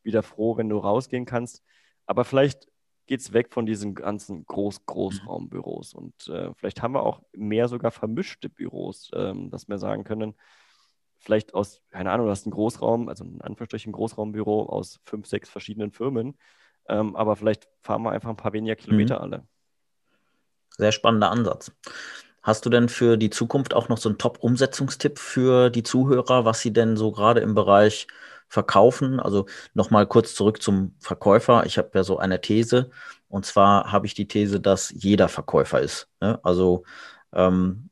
wieder 0.03 0.23
froh, 0.23 0.57
wenn 0.57 0.69
du 0.69 0.77
rausgehen 0.77 1.25
kannst. 1.25 1.63
Aber 2.07 2.25
vielleicht 2.25 2.67
geht 3.05 3.21
es 3.21 3.33
weg 3.33 3.53
von 3.53 3.65
diesen 3.65 3.95
ganzen 3.95 4.45
Groß 4.45 4.85
Großraumbüros. 4.85 5.93
Und 5.93 6.27
äh, 6.27 6.53
vielleicht 6.55 6.81
haben 6.81 6.93
wir 6.93 7.03
auch 7.03 7.21
mehr 7.33 7.67
sogar 7.67 7.91
vermischte 7.91 8.49
Büros, 8.49 9.11
ähm, 9.13 9.49
dass 9.49 9.67
wir 9.67 9.77
sagen 9.77 10.03
können, 10.03 10.35
vielleicht 11.19 11.53
aus, 11.53 11.81
keine 11.89 12.11
Ahnung, 12.11 12.27
du 12.27 12.31
hast 12.31 12.45
einen 12.45 12.53
Großraum, 12.53 13.09
also 13.09 13.23
in 13.23 13.41
Anführungsstrichen 13.41 13.91
ein 13.91 13.93
Großraumbüro 13.93 14.63
aus 14.63 14.99
fünf, 15.05 15.27
sechs 15.27 15.49
verschiedenen 15.49 15.91
Firmen. 15.91 16.37
Ähm, 16.89 17.15
aber 17.15 17.35
vielleicht 17.35 17.67
fahren 17.81 18.03
wir 18.03 18.11
einfach 18.11 18.29
ein 18.29 18.37
paar 18.37 18.53
weniger 18.53 18.75
Kilometer 18.75 19.17
mhm. 19.17 19.21
alle. 19.21 19.47
Sehr 20.77 20.91
spannender 20.91 21.31
Ansatz. 21.31 21.71
Hast 22.43 22.65
du 22.65 22.69
denn 22.69 22.87
für 22.87 23.17
die 23.17 23.29
Zukunft 23.29 23.73
auch 23.73 23.89
noch 23.89 23.97
so 23.97 24.09
einen 24.09 24.17
Top-Umsetzungstipp 24.17 25.19
für 25.19 25.69
die 25.69 25.83
Zuhörer, 25.83 26.45
was 26.45 26.61
sie 26.61 26.71
denn 26.71 26.95
so 26.95 27.11
gerade 27.11 27.41
im 27.41 27.55
Bereich 27.55 28.07
verkaufen. 28.47 29.19
Also 29.19 29.45
nochmal 29.73 30.07
kurz 30.07 30.33
zurück 30.35 30.61
zum 30.61 30.95
Verkäufer. 30.99 31.65
Ich 31.65 31.77
habe 31.77 31.91
ja 31.93 32.03
so 32.03 32.17
eine 32.17 32.41
These. 32.41 32.89
Und 33.29 33.45
zwar 33.45 33.91
habe 33.91 34.05
ich 34.05 34.13
die 34.13 34.27
These, 34.27 34.59
dass 34.59 34.93
jeder 34.95 35.27
Verkäufer 35.27 35.81
ist. 35.81 36.07
Ne? 36.21 36.39
Also 36.43 36.83
ähm, 37.33 37.89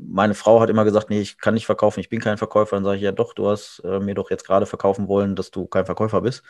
meine 0.00 0.34
Frau 0.34 0.60
hat 0.60 0.70
immer 0.70 0.84
gesagt, 0.84 1.10
nee, 1.10 1.20
ich 1.20 1.38
kann 1.38 1.54
nicht 1.54 1.66
verkaufen, 1.66 2.00
ich 2.00 2.08
bin 2.08 2.20
kein 2.20 2.38
Verkäufer. 2.38 2.76
Dann 2.76 2.84
sage 2.84 2.96
ich, 2.96 3.02
ja 3.02 3.12
doch, 3.12 3.34
du 3.34 3.48
hast 3.48 3.82
äh, 3.84 4.00
mir 4.00 4.14
doch 4.14 4.30
jetzt 4.30 4.46
gerade 4.46 4.66
verkaufen 4.66 5.08
wollen, 5.08 5.36
dass 5.36 5.50
du 5.50 5.66
kein 5.66 5.86
Verkäufer 5.86 6.22
bist. 6.22 6.42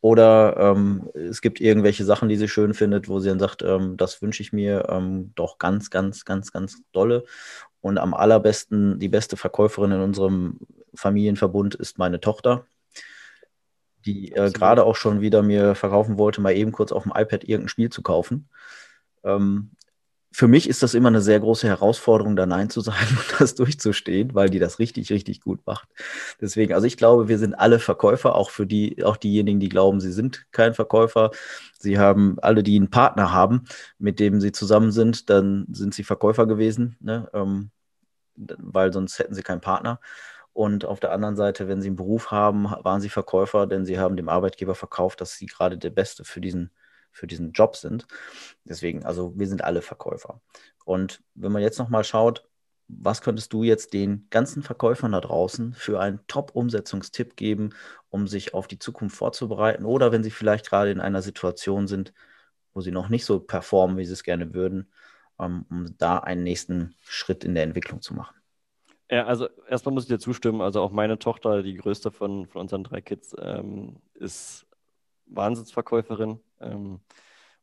Oder 0.00 0.56
ähm, 0.58 1.10
es 1.14 1.40
gibt 1.40 1.60
irgendwelche 1.60 2.04
Sachen, 2.04 2.28
die 2.28 2.36
sie 2.36 2.48
schön 2.48 2.74
findet, 2.74 3.08
wo 3.08 3.18
sie 3.18 3.28
dann 3.28 3.38
sagt, 3.38 3.62
ähm, 3.62 3.96
das 3.96 4.22
wünsche 4.22 4.42
ich 4.42 4.52
mir 4.52 4.86
ähm, 4.88 5.32
doch 5.34 5.58
ganz, 5.58 5.90
ganz, 5.90 6.24
ganz, 6.24 6.52
ganz 6.52 6.82
dolle. 6.92 7.24
Und 7.80 7.98
am 7.98 8.14
allerbesten, 8.14 8.98
die 8.98 9.08
beste 9.08 9.36
Verkäuferin 9.36 9.92
in 9.92 10.00
unserem 10.00 10.60
Familienverbund 10.94 11.74
ist 11.74 11.98
meine 11.98 12.20
Tochter 12.20 12.66
die 14.06 14.32
äh, 14.32 14.50
gerade 14.50 14.84
auch 14.84 14.96
schon 14.96 15.20
wieder 15.20 15.42
mir 15.42 15.74
verkaufen 15.74 16.18
wollte, 16.18 16.40
mal 16.40 16.54
eben 16.56 16.72
kurz 16.72 16.92
auf 16.92 17.02
dem 17.02 17.12
iPad 17.14 17.44
irgendein 17.44 17.68
Spiel 17.68 17.90
zu 17.90 18.02
kaufen. 18.02 18.48
Ähm, 19.24 19.72
für 20.36 20.48
mich 20.48 20.68
ist 20.68 20.82
das 20.82 20.92
immer 20.92 21.08
eine 21.08 21.22
sehr 21.22 21.40
große 21.40 21.66
Herausforderung, 21.66 22.36
da 22.36 22.44
Nein 22.44 22.68
zu 22.68 22.82
sagen 22.82 23.08
und 23.10 23.40
das 23.40 23.54
durchzustehen, 23.54 24.34
weil 24.34 24.50
die 24.50 24.58
das 24.58 24.78
richtig, 24.78 25.10
richtig 25.10 25.40
gut 25.40 25.60
macht. 25.64 25.88
Deswegen, 26.42 26.74
also 26.74 26.86
ich 26.86 26.98
glaube, 26.98 27.28
wir 27.28 27.38
sind 27.38 27.54
alle 27.54 27.78
Verkäufer, 27.78 28.34
auch 28.34 28.50
für 28.50 28.66
die, 28.66 29.02
auch 29.02 29.16
diejenigen, 29.16 29.60
die 29.60 29.70
glauben, 29.70 29.98
sie 29.98 30.12
sind 30.12 30.46
kein 30.52 30.74
Verkäufer. 30.74 31.30
Sie 31.78 31.98
haben 31.98 32.36
alle, 32.42 32.62
die 32.62 32.76
einen 32.76 32.90
Partner 32.90 33.32
haben, 33.32 33.64
mit 33.98 34.20
dem 34.20 34.42
sie 34.42 34.52
zusammen 34.52 34.92
sind, 34.92 35.30
dann 35.30 35.66
sind 35.72 35.94
sie 35.94 36.04
Verkäufer 36.04 36.46
gewesen, 36.46 36.96
ne? 37.00 37.30
ähm, 37.32 37.70
weil 38.36 38.92
sonst 38.92 39.18
hätten 39.18 39.34
sie 39.34 39.42
keinen 39.42 39.62
Partner. 39.62 40.00
Und 40.56 40.86
auf 40.86 41.00
der 41.00 41.12
anderen 41.12 41.36
Seite, 41.36 41.68
wenn 41.68 41.82
sie 41.82 41.88
einen 41.88 41.96
Beruf 41.96 42.30
haben, 42.30 42.64
waren 42.64 43.02
sie 43.02 43.10
Verkäufer, 43.10 43.66
denn 43.66 43.84
sie 43.84 43.98
haben 43.98 44.16
dem 44.16 44.30
Arbeitgeber 44.30 44.74
verkauft, 44.74 45.20
dass 45.20 45.34
sie 45.36 45.44
gerade 45.44 45.76
der 45.76 45.90
Beste 45.90 46.24
für 46.24 46.40
diesen, 46.40 46.70
für 47.12 47.26
diesen 47.26 47.52
Job 47.52 47.76
sind. 47.76 48.06
Deswegen, 48.64 49.04
also 49.04 49.34
wir 49.36 49.48
sind 49.48 49.62
alle 49.62 49.82
Verkäufer. 49.82 50.40
Und 50.86 51.22
wenn 51.34 51.52
man 51.52 51.60
jetzt 51.60 51.78
nochmal 51.78 52.04
schaut, 52.04 52.48
was 52.88 53.20
könntest 53.20 53.52
du 53.52 53.64
jetzt 53.64 53.92
den 53.92 54.28
ganzen 54.30 54.62
Verkäufern 54.62 55.12
da 55.12 55.20
draußen 55.20 55.74
für 55.74 56.00
einen 56.00 56.20
Top-Umsetzungstipp 56.26 57.36
geben, 57.36 57.74
um 58.08 58.26
sich 58.26 58.54
auf 58.54 58.66
die 58.66 58.78
Zukunft 58.78 59.14
vorzubereiten? 59.14 59.84
Oder 59.84 60.10
wenn 60.10 60.24
sie 60.24 60.30
vielleicht 60.30 60.70
gerade 60.70 60.90
in 60.90 61.00
einer 61.00 61.20
Situation 61.20 61.86
sind, 61.86 62.14
wo 62.72 62.80
sie 62.80 62.92
noch 62.92 63.10
nicht 63.10 63.26
so 63.26 63.40
performen, 63.40 63.98
wie 63.98 64.06
sie 64.06 64.14
es 64.14 64.22
gerne 64.22 64.54
würden, 64.54 64.90
um, 65.36 65.66
um 65.68 65.98
da 65.98 66.16
einen 66.16 66.44
nächsten 66.44 66.94
Schritt 67.02 67.44
in 67.44 67.54
der 67.54 67.64
Entwicklung 67.64 68.00
zu 68.00 68.14
machen? 68.14 68.35
Ja, 69.10 69.26
also 69.26 69.48
erstmal 69.68 69.94
muss 69.94 70.04
ich 70.04 70.08
dir 70.08 70.18
zustimmen. 70.18 70.60
Also 70.60 70.80
auch 70.82 70.90
meine 70.92 71.18
Tochter, 71.18 71.62
die 71.62 71.74
größte 71.74 72.10
von, 72.10 72.46
von 72.46 72.62
unseren 72.62 72.84
drei 72.84 73.00
Kids, 73.00 73.34
ähm, 73.40 74.00
ist 74.14 74.66
Wahnsinnsverkäuferin. 75.26 76.40
Ähm, 76.60 77.00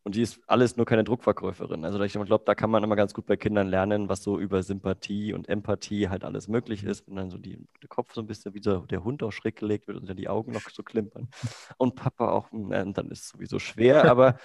Und 0.03 0.15
die 0.15 0.21
ist 0.23 0.41
alles 0.47 0.77
nur 0.77 0.85
keine 0.87 1.03
Druckverkäuferin. 1.05 1.85
Also 1.85 2.01
ich 2.01 2.13
glaube, 2.13 2.43
da 2.45 2.55
kann 2.55 2.71
man 2.71 2.83
immer 2.83 2.95
ganz 2.97 3.13
gut 3.13 3.25
bei 3.27 3.37
Kindern 3.37 3.69
lernen, 3.69 4.09
was 4.09 4.23
so 4.23 4.39
über 4.39 4.63
Sympathie 4.63 5.33
und 5.33 5.49
Empathie 5.49 6.09
halt 6.09 6.25
alles 6.25 6.47
möglich 6.49 6.83
ist. 6.83 7.07
Wenn 7.07 7.15
dann 7.17 7.31
so 7.31 7.37
die, 7.37 7.59
der 7.81 7.89
Kopf 7.89 8.13
so 8.13 8.21
ein 8.21 8.27
bisschen 8.27 8.53
wie 8.55 8.61
so 8.63 8.79
der 8.81 9.03
Hund 9.05 9.23
auch 9.23 9.31
schräg 9.31 9.57
gelegt 9.57 9.87
wird 9.87 9.97
und 9.99 10.09
dann 10.09 10.17
die 10.17 10.29
Augen 10.29 10.53
noch 10.53 10.69
so 10.69 10.83
klimpern. 10.83 11.29
Und 11.77 11.95
Papa 11.95 12.31
auch, 12.31 12.51
äh, 12.53 12.85
dann 12.93 13.11
ist 13.11 13.23
es 13.25 13.29
sowieso 13.29 13.59
schwer. 13.59 14.05
Aber 14.07 14.37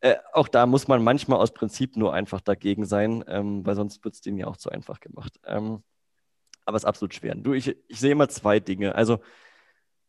äh, 0.00 0.16
auch 0.32 0.48
da 0.48 0.66
muss 0.66 0.88
man 0.88 1.02
manchmal 1.04 1.38
aus 1.40 1.52
Prinzip 1.54 1.96
nur 1.96 2.14
einfach 2.14 2.40
dagegen 2.40 2.84
sein, 2.86 3.24
ähm, 3.28 3.66
weil 3.66 3.76
sonst 3.76 4.04
wird 4.04 4.14
es 4.14 4.20
denen 4.22 4.38
ja 4.38 4.46
auch 4.48 4.56
zu 4.56 4.70
einfach 4.70 5.00
gemacht. 5.00 5.40
Ähm, 5.46 5.82
aber 6.68 6.76
es 6.76 6.82
ist 6.82 6.88
absolut 6.88 7.14
schwer. 7.14 7.34
Du, 7.34 7.54
ich, 7.54 7.74
ich 7.88 7.98
sehe 7.98 8.12
immer 8.12 8.28
zwei 8.28 8.60
Dinge. 8.60 8.94
Also 8.94 9.20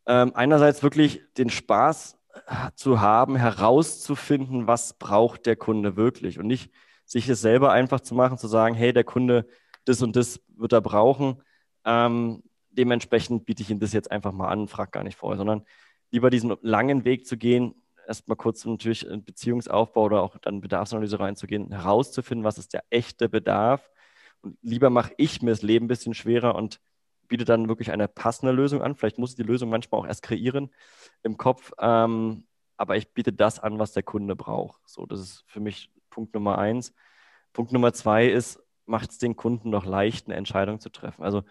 ähm, 0.05 0.33
einerseits 0.35 0.83
wirklich 0.83 1.21
den 1.37 1.49
Spaß 1.49 2.19
zu 2.75 2.99
haben, 2.99 3.37
herauszufinden, 3.37 4.67
was 4.67 4.93
braucht 4.93 5.45
der 5.45 5.55
Kunde 5.55 5.95
wirklich 5.95 6.37
und 6.37 6.47
nicht 6.47 6.71
sich 7.05 7.27
es 7.29 7.41
selber 7.41 7.71
einfach 7.71 8.01
zu 8.01 8.13
machen, 8.13 8.37
zu 8.37 8.47
sagen, 8.47 8.75
hey, 8.75 8.91
der 8.91 9.05
Kunde, 9.05 9.47
das 9.85 10.01
und 10.01 10.17
das 10.17 10.41
wird 10.49 10.73
er 10.73 10.81
brauchen. 10.81 11.41
Ähm, 11.85 12.43
dementsprechend 12.71 13.45
biete 13.45 13.63
ich 13.63 13.71
ihm 13.71 13.79
das 13.79 13.93
jetzt 13.93 14.11
einfach 14.11 14.33
mal 14.33 14.49
an, 14.49 14.67
frag 14.67 14.91
gar 14.91 15.03
nicht 15.03 15.17
vorher, 15.17 15.37
sondern 15.37 15.63
lieber 16.11 16.29
diesen 16.29 16.55
langen 16.61 17.05
Weg 17.05 17.25
zu 17.25 17.37
gehen, 17.37 17.73
erstmal 18.05 18.35
kurz 18.35 18.65
natürlich 18.65 19.07
in 19.07 19.23
Beziehungsaufbau 19.23 20.03
oder 20.03 20.21
auch 20.21 20.37
dann 20.39 20.59
Bedarfsanalyse 20.59 21.21
reinzugehen, 21.21 21.71
herauszufinden, 21.71 22.43
was 22.43 22.57
ist 22.57 22.73
der 22.73 22.83
echte 22.89 23.29
Bedarf. 23.29 23.89
Und 24.41 24.57
lieber 24.61 24.89
mache 24.89 25.13
ich 25.17 25.41
mir 25.41 25.51
das 25.51 25.61
Leben 25.61 25.85
ein 25.85 25.89
bisschen 25.89 26.13
schwerer 26.13 26.55
und 26.55 26.79
biete 27.27 27.45
dann 27.45 27.67
wirklich 27.67 27.91
eine 27.91 28.07
passende 28.07 28.51
Lösung 28.51 28.81
an. 28.81 28.95
Vielleicht 28.95 29.17
muss 29.17 29.31
ich 29.31 29.35
die 29.35 29.43
Lösung 29.43 29.69
manchmal 29.69 30.01
auch 30.01 30.07
erst 30.07 30.23
kreieren 30.23 30.71
im 31.23 31.37
Kopf, 31.37 31.71
ähm, 31.79 32.45
aber 32.77 32.97
ich 32.97 33.13
biete 33.13 33.31
das 33.33 33.59
an, 33.59 33.79
was 33.79 33.93
der 33.93 34.03
Kunde 34.03 34.35
braucht. 34.35 34.81
So, 34.87 35.05
das 35.05 35.19
ist 35.19 35.43
für 35.47 35.59
mich 35.59 35.91
Punkt 36.09 36.33
Nummer 36.33 36.57
eins. 36.57 36.93
Punkt 37.53 37.71
Nummer 37.71 37.93
zwei 37.93 38.27
ist, 38.27 38.61
macht 38.85 39.11
es 39.11 39.17
den 39.19 39.35
Kunden 39.35 39.69
noch 39.69 39.85
leicht, 39.85 40.27
eine 40.27 40.35
Entscheidung 40.35 40.79
zu 40.79 40.89
treffen. 40.89 41.23
Also 41.23 41.43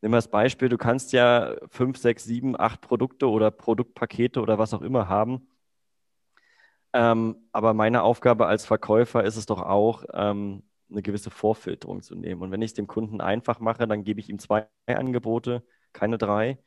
nimm 0.00 0.10
mal 0.10 0.18
das 0.18 0.28
Beispiel, 0.28 0.68
du 0.68 0.78
kannst 0.78 1.12
ja 1.12 1.54
fünf, 1.68 1.98
sechs, 1.98 2.24
sieben, 2.24 2.58
acht 2.58 2.80
Produkte 2.80 3.28
oder 3.28 3.50
Produktpakete 3.50 4.40
oder 4.40 4.58
was 4.58 4.74
auch 4.74 4.82
immer 4.82 5.08
haben. 5.08 5.48
Ähm, 6.92 7.48
aber 7.52 7.74
meine 7.74 8.02
Aufgabe 8.02 8.46
als 8.46 8.64
Verkäufer 8.64 9.24
ist 9.24 9.36
es 9.36 9.46
doch 9.46 9.60
auch, 9.60 10.04
ähm, 10.14 10.62
eine 10.90 11.02
gewisse 11.02 11.30
Vorfilterung 11.30 12.02
zu 12.02 12.14
nehmen. 12.14 12.42
Und 12.42 12.50
wenn 12.52 12.62
ich 12.62 12.70
es 12.70 12.74
dem 12.74 12.86
Kunden 12.86 13.20
einfach 13.20 13.60
mache, 13.60 13.86
dann 13.86 14.04
gebe 14.04 14.20
ich 14.20 14.28
ihm 14.28 14.38
zwei 14.38 14.68
Angebote, 14.86 15.64
keine 15.92 16.18
drei. 16.18 16.58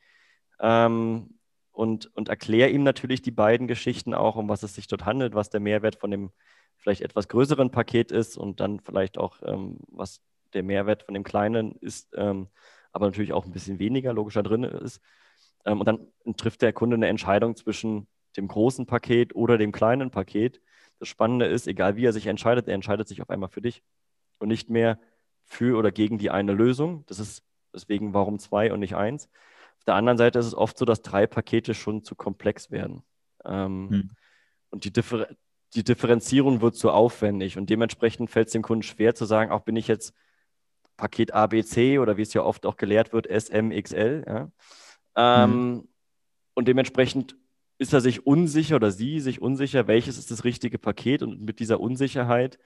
Ähm, 0.60 1.38
und, 1.72 2.14
und 2.14 2.28
erkläre 2.28 2.70
ihm 2.70 2.82
natürlich 2.82 3.22
die 3.22 3.30
beiden 3.30 3.66
Geschichten 3.66 4.12
auch, 4.12 4.36
um 4.36 4.48
was 4.48 4.62
es 4.62 4.74
sich 4.74 4.86
dort 4.86 5.06
handelt, 5.06 5.34
was 5.34 5.50
der 5.50 5.60
Mehrwert 5.60 5.96
von 5.96 6.10
dem 6.10 6.30
vielleicht 6.76 7.02
etwas 7.02 7.28
größeren 7.28 7.70
Paket 7.70 8.10
ist 8.10 8.36
und 8.36 8.60
dann 8.60 8.80
vielleicht 8.80 9.18
auch, 9.18 9.40
ähm, 9.44 9.78
was 9.88 10.20
der 10.52 10.62
Mehrwert 10.62 11.02
von 11.04 11.14
dem 11.14 11.24
kleinen 11.24 11.72
ist, 11.76 12.08
ähm, 12.16 12.48
aber 12.92 13.06
natürlich 13.06 13.32
auch 13.32 13.44
ein 13.44 13.52
bisschen 13.52 13.78
weniger 13.78 14.12
logischer 14.12 14.42
drin 14.42 14.64
ist. 14.64 15.00
Ähm, 15.64 15.80
und 15.80 15.86
dann 15.86 16.36
trifft 16.36 16.62
der 16.62 16.72
Kunde 16.72 16.96
eine 16.96 17.08
Entscheidung 17.08 17.54
zwischen 17.56 18.08
dem 18.36 18.48
großen 18.48 18.86
Paket 18.86 19.34
oder 19.34 19.58
dem 19.58 19.72
kleinen 19.72 20.10
Paket. 20.10 20.60
Das 20.98 21.08
Spannende 21.08 21.46
ist, 21.46 21.66
egal 21.66 21.96
wie 21.96 22.04
er 22.04 22.12
sich 22.12 22.26
entscheidet, 22.26 22.68
er 22.68 22.74
entscheidet 22.74 23.08
sich 23.08 23.22
auf 23.22 23.30
einmal 23.30 23.48
für 23.48 23.62
dich 23.62 23.82
und 24.40 24.48
nicht 24.48 24.70
mehr 24.70 24.98
für 25.44 25.76
oder 25.78 25.90
gegen 25.92 26.18
die 26.18 26.30
eine 26.30 26.52
Lösung. 26.52 27.04
Das 27.06 27.18
ist 27.18 27.44
deswegen 27.72 28.14
warum 28.14 28.38
zwei 28.38 28.72
und 28.72 28.80
nicht 28.80 28.96
eins. 28.96 29.28
Auf 29.78 29.84
der 29.84 29.94
anderen 29.94 30.18
Seite 30.18 30.38
ist 30.38 30.46
es 30.46 30.54
oft 30.54 30.76
so, 30.76 30.84
dass 30.84 31.02
drei 31.02 31.26
Pakete 31.26 31.74
schon 31.74 32.04
zu 32.04 32.14
komplex 32.14 32.70
werden. 32.70 33.02
Ähm, 33.44 33.88
hm. 33.90 34.10
Und 34.70 34.84
die, 34.84 34.92
Differ 34.92 35.28
die 35.74 35.84
Differenzierung 35.84 36.60
wird 36.60 36.74
zu 36.74 36.90
aufwendig 36.90 37.56
und 37.56 37.70
dementsprechend 37.70 38.30
fällt 38.30 38.48
es 38.48 38.52
dem 38.52 38.62
Kunden 38.62 38.82
schwer 38.82 39.14
zu 39.14 39.24
sagen, 39.24 39.52
auch 39.52 39.60
bin 39.60 39.76
ich 39.76 39.86
jetzt 39.86 40.14
Paket 40.96 41.32
ABC 41.32 41.98
oder 41.98 42.16
wie 42.16 42.22
es 42.22 42.34
ja 42.34 42.42
oft 42.42 42.66
auch 42.66 42.76
gelehrt 42.76 43.12
wird, 43.12 43.26
SMXL. 43.26 44.24
Ja? 44.26 44.50
Ähm, 45.16 45.50
hm. 45.50 45.88
Und 46.54 46.68
dementsprechend 46.68 47.36
ist 47.78 47.94
er 47.94 48.02
sich 48.02 48.26
unsicher 48.26 48.76
oder 48.76 48.90
sie 48.90 49.20
sich 49.20 49.40
unsicher, 49.40 49.86
welches 49.86 50.18
ist 50.18 50.30
das 50.30 50.44
richtige 50.44 50.78
Paket 50.78 51.22
und 51.22 51.40
mit 51.40 51.60
dieser 51.60 51.80
Unsicherheit 51.80 52.58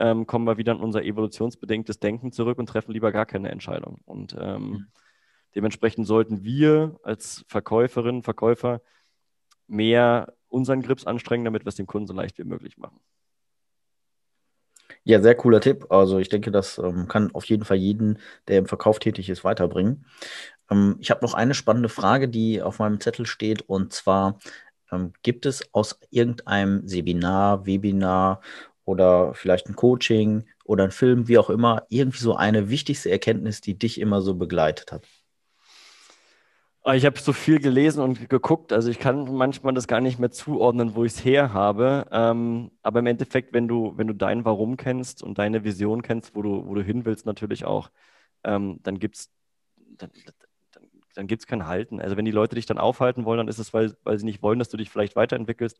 ähm, 0.00 0.26
kommen 0.26 0.46
wir 0.46 0.56
wieder 0.56 0.72
in 0.72 0.80
unser 0.80 1.04
evolutionsbedingtes 1.04 2.00
Denken 2.00 2.32
zurück 2.32 2.58
und 2.58 2.68
treffen 2.68 2.92
lieber 2.92 3.12
gar 3.12 3.26
keine 3.26 3.50
Entscheidung. 3.50 4.00
Und 4.06 4.34
ähm, 4.40 4.62
mhm. 4.62 4.86
dementsprechend 5.54 6.06
sollten 6.06 6.42
wir 6.42 6.98
als 7.02 7.44
Verkäuferinnen, 7.48 8.22
Verkäufer 8.22 8.80
mehr 9.66 10.32
unseren 10.48 10.82
Grips 10.82 11.06
anstrengen, 11.06 11.44
damit 11.44 11.64
wir 11.64 11.68
es 11.68 11.76
dem 11.76 11.86
Kunden 11.86 12.08
so 12.08 12.14
leicht 12.14 12.38
wie 12.38 12.44
möglich 12.44 12.78
machen. 12.78 12.98
Ja, 15.04 15.20
sehr 15.20 15.34
cooler 15.34 15.60
Tipp. 15.60 15.86
Also 15.90 16.18
ich 16.18 16.30
denke, 16.30 16.50
das 16.50 16.78
ähm, 16.78 17.06
kann 17.06 17.32
auf 17.34 17.44
jeden 17.44 17.64
Fall 17.64 17.76
jeden, 17.76 18.18
der 18.48 18.58
im 18.58 18.66
Verkauf 18.66 18.98
tätig 18.98 19.28
ist, 19.28 19.44
weiterbringen. 19.44 20.06
Ähm, 20.70 20.96
ich 20.98 21.10
habe 21.10 21.24
noch 21.24 21.34
eine 21.34 21.54
spannende 21.54 21.88
Frage, 21.90 22.28
die 22.28 22.62
auf 22.62 22.78
meinem 22.78 23.00
Zettel 23.00 23.26
steht, 23.26 23.62
und 23.62 23.92
zwar 23.92 24.38
ähm, 24.90 25.12
gibt 25.22 25.46
es 25.46 25.72
aus 25.74 25.98
irgendeinem 26.10 26.86
Seminar, 26.88 27.66
Webinar 27.66 28.40
oder 28.90 29.34
vielleicht 29.34 29.68
ein 29.68 29.76
Coaching 29.76 30.44
oder 30.64 30.84
ein 30.84 30.90
Film, 30.90 31.28
wie 31.28 31.38
auch 31.38 31.50
immer, 31.50 31.86
irgendwie 31.88 32.18
so 32.18 32.34
eine 32.34 32.68
wichtigste 32.70 33.10
Erkenntnis, 33.10 33.60
die 33.60 33.78
dich 33.78 34.00
immer 34.00 34.20
so 34.20 34.34
begleitet 34.34 34.92
hat? 34.92 35.06
Ah, 36.82 36.94
ich 36.94 37.04
habe 37.04 37.18
so 37.18 37.34
viel 37.34 37.60
gelesen 37.60 38.02
und 38.02 38.30
geguckt, 38.30 38.72
also 38.72 38.90
ich 38.90 38.98
kann 38.98 39.34
manchmal 39.34 39.74
das 39.74 39.86
gar 39.86 40.00
nicht 40.00 40.18
mehr 40.18 40.30
zuordnen, 40.30 40.94
wo 40.94 41.04
ich 41.04 41.12
es 41.12 41.24
her 41.24 41.52
habe. 41.52 42.06
Ähm, 42.10 42.70
aber 42.82 43.00
im 43.00 43.06
Endeffekt, 43.06 43.52
wenn 43.52 43.68
du, 43.68 43.92
wenn 43.96 44.06
du 44.06 44.14
dein 44.14 44.46
Warum 44.46 44.78
kennst 44.78 45.22
und 45.22 45.38
deine 45.38 45.62
Vision 45.62 46.00
kennst, 46.02 46.34
wo 46.34 46.42
du, 46.42 46.66
wo 46.66 46.74
du 46.74 46.82
hin 46.82 47.04
willst, 47.04 47.26
natürlich 47.26 47.66
auch, 47.66 47.90
ähm, 48.44 48.80
dann 48.82 48.98
gibt 48.98 49.16
es 49.16 49.30
dann, 49.98 50.10
dann, 50.72 50.84
dann 51.14 51.26
gibt's 51.26 51.46
kein 51.46 51.66
Halten. 51.66 52.00
Also 52.00 52.16
wenn 52.16 52.24
die 52.24 52.30
Leute 52.30 52.54
dich 52.56 52.66
dann 52.66 52.78
aufhalten 52.78 53.26
wollen, 53.26 53.38
dann 53.38 53.48
ist 53.48 53.58
es, 53.58 53.74
weil, 53.74 53.94
weil 54.04 54.18
sie 54.18 54.24
nicht 54.24 54.42
wollen, 54.42 54.58
dass 54.58 54.70
du 54.70 54.78
dich 54.78 54.90
vielleicht 54.90 55.16
weiterentwickelst. 55.16 55.78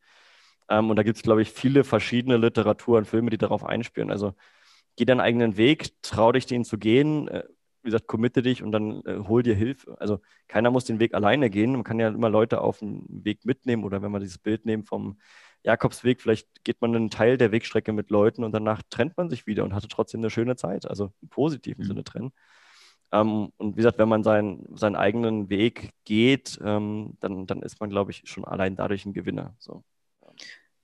Ähm, 0.71 0.91
und 0.91 0.97
da 0.97 1.03
gibt 1.03 1.17
es, 1.17 1.23
glaube 1.23 1.43
ich, 1.43 1.51
viele 1.51 1.85
verschiedene 1.85 2.37
Literatur 2.39 2.99
und 2.99 3.07
Filme, 3.07 3.31
die 3.31 3.39
darauf 3.39 3.65
einspielen. 3.65 4.11
Also 4.11 4.35
geh 4.97 5.05
deinen 5.05 5.21
eigenen 5.21 5.57
Weg, 5.57 5.91
trau 6.03 6.33
dich, 6.33 6.47
den 6.47 6.65
zu 6.65 6.79
gehen. 6.79 7.29
Äh, 7.29 7.45
wie 7.83 7.89
gesagt, 7.89 8.07
committe 8.07 8.43
dich 8.43 8.63
und 8.63 8.73
dann 8.73 9.03
äh, 9.07 9.19
hol 9.27 9.43
dir 9.43 9.55
Hilfe. 9.55 9.97
Also 10.01 10.21
keiner 10.49 10.71
muss 10.71 10.85
den 10.85 11.01
Weg 11.01 11.15
alleine 11.15 11.51
gehen. 11.51 11.73
Man 11.73 11.85
kann 11.85 11.99
ja 11.99 12.09
immer 12.09 12.31
Leute 12.31 12.61
auf 12.61 12.81
den 12.81 13.05
Weg 13.09 13.45
mitnehmen 13.45 13.85
oder 13.85 14.03
wenn 14.03 14.13
man 14.13 14.21
dieses 14.21 14.39
Bild 14.39 14.67
nehmen 14.67 14.85
vom 14.85 15.19
Jakobsweg, 15.63 16.21
vielleicht 16.21 16.65
geht 16.65 16.81
man 16.81 16.95
einen 16.95 17.11
Teil 17.11 17.37
der 17.37 17.53
Wegstrecke 17.53 17.93
mit 17.93 18.11
Leuten 18.11 18.45
und 18.45 18.53
danach 18.53 18.83
trennt 18.91 19.17
man 19.17 19.29
sich 19.29 19.47
wieder 19.47 19.65
und 19.65 19.75
hatte 19.75 19.89
trotzdem 19.89 20.21
eine 20.21 20.31
schöne 20.31 20.57
Zeit, 20.57 20.89
also 20.89 21.13
im 21.21 21.29
positiven 21.29 21.85
mhm. 21.85 21.89
Sinne 21.89 22.05
trennen. 22.05 22.33
Ähm, 23.13 23.53
und 23.57 23.73
wie 23.77 23.79
gesagt, 23.79 23.99
wenn 23.99 24.09
man 24.09 24.23
sein, 24.23 24.67
seinen 24.75 24.97
eigenen 24.97 25.51
Weg 25.51 25.91
geht, 26.05 26.59
ähm, 26.63 27.17
dann, 27.21 27.47
dann 27.47 27.63
ist 27.63 27.81
man, 27.81 27.91
glaube 27.91 28.11
ich, 28.11 28.23
schon 28.27 28.45
allein 28.45 28.77
dadurch 28.77 29.05
ein 29.05 29.13
Gewinner. 29.13 29.55
So. 29.59 29.85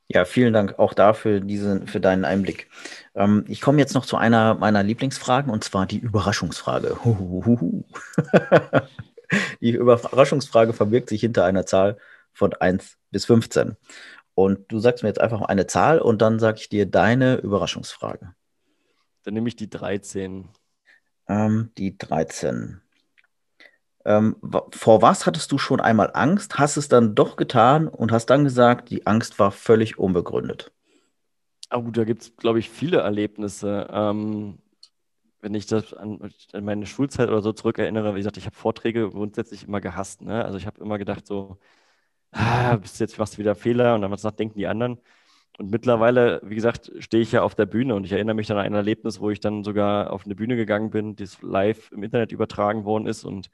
Ja, 0.08 0.24
vielen 0.24 0.52
Dank 0.52 0.78
auch 0.78 0.94
dafür, 0.94 1.40
diese, 1.40 1.84
für 1.86 2.00
deinen 2.00 2.24
Einblick. 2.24 2.68
Ähm, 3.14 3.44
ich 3.48 3.60
komme 3.60 3.78
jetzt 3.78 3.94
noch 3.94 4.06
zu 4.06 4.16
einer 4.16 4.54
meiner 4.54 4.84
Lieblingsfragen 4.84 5.50
und 5.50 5.64
zwar 5.64 5.86
die 5.86 5.98
Überraschungsfrage. 5.98 6.96
die 9.60 9.70
Überraschungsfrage 9.70 10.72
verbirgt 10.72 11.08
sich 11.08 11.20
hinter 11.20 11.44
einer 11.44 11.66
Zahl 11.66 11.96
von 12.32 12.54
1 12.54 12.98
bis 13.10 13.24
15. 13.24 13.76
Und 14.34 14.70
du 14.70 14.78
sagst 14.78 15.02
mir 15.02 15.08
jetzt 15.08 15.20
einfach 15.20 15.40
eine 15.42 15.66
Zahl 15.66 15.98
und 15.98 16.22
dann 16.22 16.38
sage 16.38 16.58
ich 16.60 16.68
dir 16.68 16.86
deine 16.86 17.36
Überraschungsfrage. 17.36 18.34
Dann 19.24 19.34
nehme 19.34 19.48
ich 19.48 19.56
die 19.56 19.70
13. 19.70 20.50
Ähm, 21.28 21.72
die 21.78 21.98
13. 21.98 22.80
Ähm, 24.06 24.36
vor 24.70 25.02
was 25.02 25.26
hattest 25.26 25.50
du 25.50 25.58
schon 25.58 25.80
einmal 25.80 26.12
Angst, 26.14 26.60
hast 26.60 26.76
es 26.76 26.88
dann 26.88 27.16
doch 27.16 27.34
getan 27.34 27.88
und 27.88 28.12
hast 28.12 28.26
dann 28.26 28.44
gesagt, 28.44 28.90
die 28.90 29.04
Angst 29.04 29.40
war 29.40 29.50
völlig 29.50 29.98
unbegründet? 29.98 30.70
Oh, 31.74 31.82
da 31.90 32.04
gibt 32.04 32.22
es, 32.22 32.36
glaube 32.36 32.60
ich, 32.60 32.70
viele 32.70 32.98
Erlebnisse. 32.98 33.88
Ähm, 33.90 34.58
wenn 35.40 35.54
ich 35.54 35.66
das 35.66 35.92
an, 35.92 36.30
an, 36.52 36.64
meine 36.64 36.86
Schulzeit 36.86 37.28
oder 37.28 37.42
so 37.42 37.52
zurückerinnere, 37.52 38.14
wie 38.14 38.20
gesagt, 38.20 38.36
ich 38.36 38.46
habe 38.46 38.54
Vorträge 38.54 39.10
grundsätzlich 39.10 39.66
immer 39.66 39.80
gehasst. 39.80 40.22
Ne? 40.22 40.44
Also 40.44 40.56
ich 40.56 40.66
habe 40.66 40.80
immer 40.80 40.98
gedacht, 40.98 41.26
so, 41.26 41.58
ah, 42.30 42.76
bist 42.76 43.00
jetzt 43.00 43.18
machst 43.18 43.34
du 43.34 43.38
wieder 43.38 43.56
Fehler 43.56 43.96
und 43.96 44.02
dann 44.02 44.12
was 44.12 44.22
nach 44.22 44.32
denken 44.32 44.56
die 44.56 44.68
anderen. 44.68 44.98
Und 45.58 45.72
mittlerweile, 45.72 46.40
wie 46.44 46.54
gesagt, 46.54 46.92
stehe 47.00 47.22
ich 47.24 47.32
ja 47.32 47.42
auf 47.42 47.56
der 47.56 47.66
Bühne 47.66 47.96
und 47.96 48.04
ich 48.04 48.12
erinnere 48.12 48.36
mich 48.36 48.46
dann 48.46 48.58
an 48.58 48.66
ein 48.66 48.74
Erlebnis, 48.74 49.20
wo 49.20 49.30
ich 49.30 49.40
dann 49.40 49.64
sogar 49.64 50.12
auf 50.12 50.26
eine 50.26 50.36
Bühne 50.36 50.54
gegangen 50.54 50.90
bin, 50.90 51.16
das 51.16 51.42
live 51.42 51.90
im 51.90 52.04
Internet 52.04 52.30
übertragen 52.30 52.84
worden 52.84 53.06
ist 53.06 53.24
und 53.24 53.50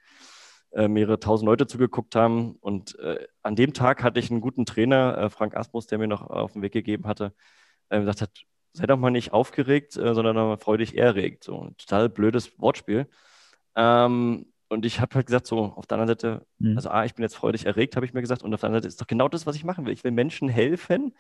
äh, 0.73 0.89
mehrere 0.89 1.21
tausend 1.21 1.47
Leute 1.47 1.67
zugeguckt 1.67 2.15
haben. 2.15 2.57
Und 2.61 2.99
äh, 2.99 3.27
an 3.43 3.57
dem 3.57 3.73
Tag 3.73 4.03
hatte 4.03 4.21
ich 4.21 4.31
einen 4.31 4.41
guten 4.41 4.67
Trainer, 4.67 5.19
äh, 5.19 5.31
Frank 5.31 5.57
Asmus, 5.57 5.87
der 5.87 5.99
mir 5.99 6.09
noch 6.09 6.23
auf 6.23 6.53
den 6.53 6.63
Weg 6.63 6.73
gegeben 6.73 7.07
hatte, 7.07 7.35
äh, 7.91 8.01
gesagt 8.01 8.23
hat, 8.23 8.31
sei 8.73 8.87
doch 8.87 8.97
mal 8.97 9.11
nicht 9.11 9.33
aufgeregt, 9.33 9.97
äh, 9.97 10.15
sondern 10.15 10.35
mal 10.35 10.57
freudig 10.57 10.97
erregt. 10.97 11.45
So 11.45 11.63
ein 11.63 11.77
total 11.77 12.09
blödes 12.09 12.59
Wortspiel. 12.59 13.07
Ähm, 13.77 14.47
und 14.69 14.87
ich 14.87 15.01
habe 15.01 15.15
halt 15.15 15.27
gesagt, 15.27 15.47
so 15.47 15.59
auf 15.59 15.87
der 15.87 15.99
anderen 15.99 16.17
Seite, 16.17 16.47
mhm. 16.59 16.77
also 16.77 16.89
A, 16.89 17.05
ich 17.05 17.15
bin 17.15 17.23
jetzt 17.23 17.37
freudig 17.37 17.67
erregt, 17.67 17.95
habe 17.97 18.07
ich 18.07 18.15
mir 18.15 18.23
gesagt, 18.23 18.43
und 18.43 18.55
auf 18.55 18.61
der 18.61 18.69
anderen 18.69 18.83
Seite 18.83 18.89
ist 18.89 19.01
doch 19.01 19.07
genau 19.07 19.29
das, 19.29 19.47
was 19.47 19.57
ich 19.57 19.65
machen 19.65 19.85
will. 19.85 19.93
Ich 19.93 20.05
will 20.05 20.13
Menschen 20.13 20.49
helfen, 20.49 21.15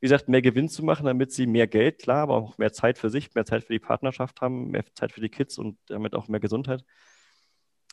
wie 0.00 0.06
gesagt, 0.06 0.28
mehr 0.28 0.42
Gewinn 0.42 0.68
zu 0.68 0.84
machen, 0.84 1.06
damit 1.06 1.30
sie 1.30 1.46
mehr 1.46 1.68
Geld, 1.68 2.00
klar, 2.00 2.22
aber 2.22 2.34
auch 2.34 2.58
mehr 2.58 2.72
Zeit 2.72 2.98
für 2.98 3.10
sich, 3.10 3.32
mehr 3.34 3.44
Zeit 3.44 3.62
für 3.62 3.72
die 3.72 3.78
Partnerschaft 3.78 4.40
haben, 4.40 4.72
mehr 4.72 4.84
Zeit 4.94 5.12
für 5.12 5.20
die 5.20 5.28
Kids 5.28 5.58
und 5.58 5.78
damit 5.86 6.14
auch 6.14 6.26
mehr 6.26 6.40
Gesundheit. 6.40 6.84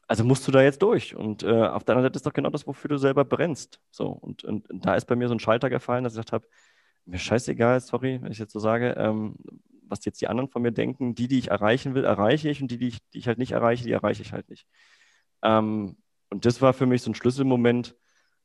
Also 0.08 0.24
musst 0.24 0.48
du 0.48 0.52
da 0.52 0.62
jetzt 0.62 0.82
durch. 0.82 1.16
Und 1.16 1.44
äh, 1.44 1.48
auf 1.48 1.84
der 1.84 1.96
anderen 1.96 2.04
Seite 2.10 2.16
ist 2.16 2.26
doch 2.26 2.34
genau 2.34 2.50
das, 2.50 2.66
wofür 2.66 2.90
du 2.90 2.98
selber 2.98 3.26
brennst. 3.26 3.82
So, 3.92 4.08
und, 4.08 4.44
und, 4.44 4.70
und 4.70 4.86
da 4.86 4.96
ist 4.96 5.06
bei 5.06 5.16
mir 5.16 5.28
so 5.28 5.36
ein 5.36 5.40
Schalter 5.40 5.70
gefallen, 5.70 6.04
dass 6.04 6.14
ich 6.14 6.18
gesagt 6.18 6.32
habe, 6.32 6.48
mir 7.06 7.20
scheißegal, 7.20 7.80
sorry, 7.82 8.20
wenn 8.22 8.32
ich 8.32 8.40
jetzt 8.40 8.54
so 8.54 8.60
sage, 8.60 8.96
ähm, 8.98 9.36
was 9.90 10.06
jetzt 10.06 10.22
die 10.22 10.28
anderen 10.28 10.50
von 10.50 10.62
mir 10.62 10.72
denken. 10.72 11.16
Die, 11.16 11.28
die 11.28 11.40
ich 11.40 11.50
erreichen 11.50 11.94
will, 11.96 12.04
erreiche 12.04 12.50
ich 12.50 12.62
und 12.62 12.70
die, 12.70 12.78
die 12.78 12.88
ich, 12.88 13.00
die 13.14 13.20
ich 13.20 13.28
halt 13.28 13.38
nicht 13.38 13.52
erreiche, 13.52 13.84
die 13.84 13.92
erreiche 13.92 14.22
ich 14.22 14.34
halt 14.34 14.50
nicht. 14.50 14.66
Ähm, 15.42 15.98
und 16.30 16.46
das 16.46 16.62
war 16.62 16.74
für 16.74 16.86
mich 16.86 17.02
so 17.02 17.12
ein 17.12 17.16
Schlüsselmoment. 17.16 17.96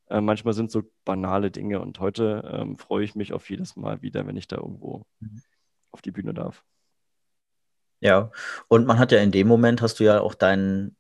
Äh, 0.09 0.21
manchmal 0.21 0.55
sind 0.55 0.71
so 0.71 0.83
banale 1.05 1.51
Dinge 1.51 1.81
und 1.81 2.01
heute 2.01 2.49
ähm, 2.53 2.77
freue 2.77 3.05
ich 3.05 3.15
mich 3.15 3.33
auf 3.33 3.49
jedes 3.51 3.77
Mal 3.77 4.03
wieder, 4.03 4.27
wenn 4.27 4.37
ich 4.37 4.49
da 4.49 4.57
irgendwo 4.57 5.05
mhm. 5.21 5.43
auf 5.91 6.03
die 6.03 6.11
Bühne 6.11 6.35
darf. 6.35 6.65
Ja, 8.01 8.33
und 8.69 8.87
man 8.87 8.99
hat 8.99 9.13
ja 9.13 9.21
in 9.21 9.31
dem 9.31 9.47
Moment, 9.47 9.81
hast 9.81 10.01
du 10.01 10.05
ja 10.05 10.21
auch 10.21 10.35
deinen, 10.35 10.97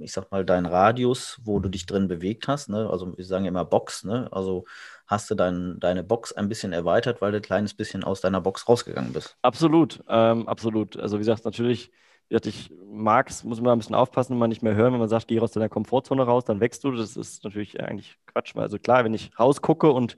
ich 0.00 0.12
sag 0.12 0.30
mal, 0.30 0.44
deinen 0.44 0.66
Radius, 0.66 1.40
wo 1.44 1.58
du 1.58 1.68
dich 1.68 1.86
drin 1.86 2.08
bewegt 2.08 2.48
hast. 2.48 2.68
Ne? 2.68 2.88
Also 2.90 3.16
wir 3.16 3.24
sagen 3.24 3.44
immer 3.44 3.64
Box, 3.64 4.04
ne? 4.04 4.28
Also 4.30 4.64
hast 5.06 5.30
du 5.30 5.34
dein, 5.34 5.78
deine 5.80 6.04
Box 6.04 6.32
ein 6.32 6.48
bisschen 6.48 6.72
erweitert, 6.72 7.20
weil 7.20 7.32
du 7.32 7.38
ein 7.38 7.42
kleines 7.42 7.74
bisschen 7.74 8.04
aus 8.04 8.20
deiner 8.20 8.40
Box 8.40 8.68
rausgegangen 8.68 9.12
bist. 9.12 9.36
Absolut, 9.42 10.02
ähm, 10.08 10.48
absolut. 10.48 10.96
Also 10.96 11.16
wie 11.16 11.20
gesagt, 11.20 11.44
natürlich 11.44 11.90
ich 12.28 12.72
mag 12.86 13.28
es, 13.30 13.44
muss 13.44 13.60
man 13.60 13.72
ein 13.72 13.78
bisschen 13.78 13.94
aufpassen, 13.94 14.32
wenn 14.32 14.38
man 14.38 14.48
nicht 14.48 14.62
mehr 14.62 14.74
hören, 14.74 14.92
wenn 14.92 15.00
man 15.00 15.08
sagt, 15.08 15.28
geh 15.28 15.40
aus 15.40 15.52
deiner 15.52 15.68
Komfortzone 15.68 16.22
raus, 16.22 16.44
dann 16.44 16.60
wächst 16.60 16.84
du. 16.84 16.90
Das 16.90 17.16
ist 17.16 17.44
natürlich 17.44 17.80
eigentlich 17.80 18.18
Quatsch. 18.26 18.56
Also 18.56 18.78
klar, 18.78 19.04
wenn 19.04 19.14
ich 19.14 19.38
rausgucke 19.38 19.90
und 19.90 20.16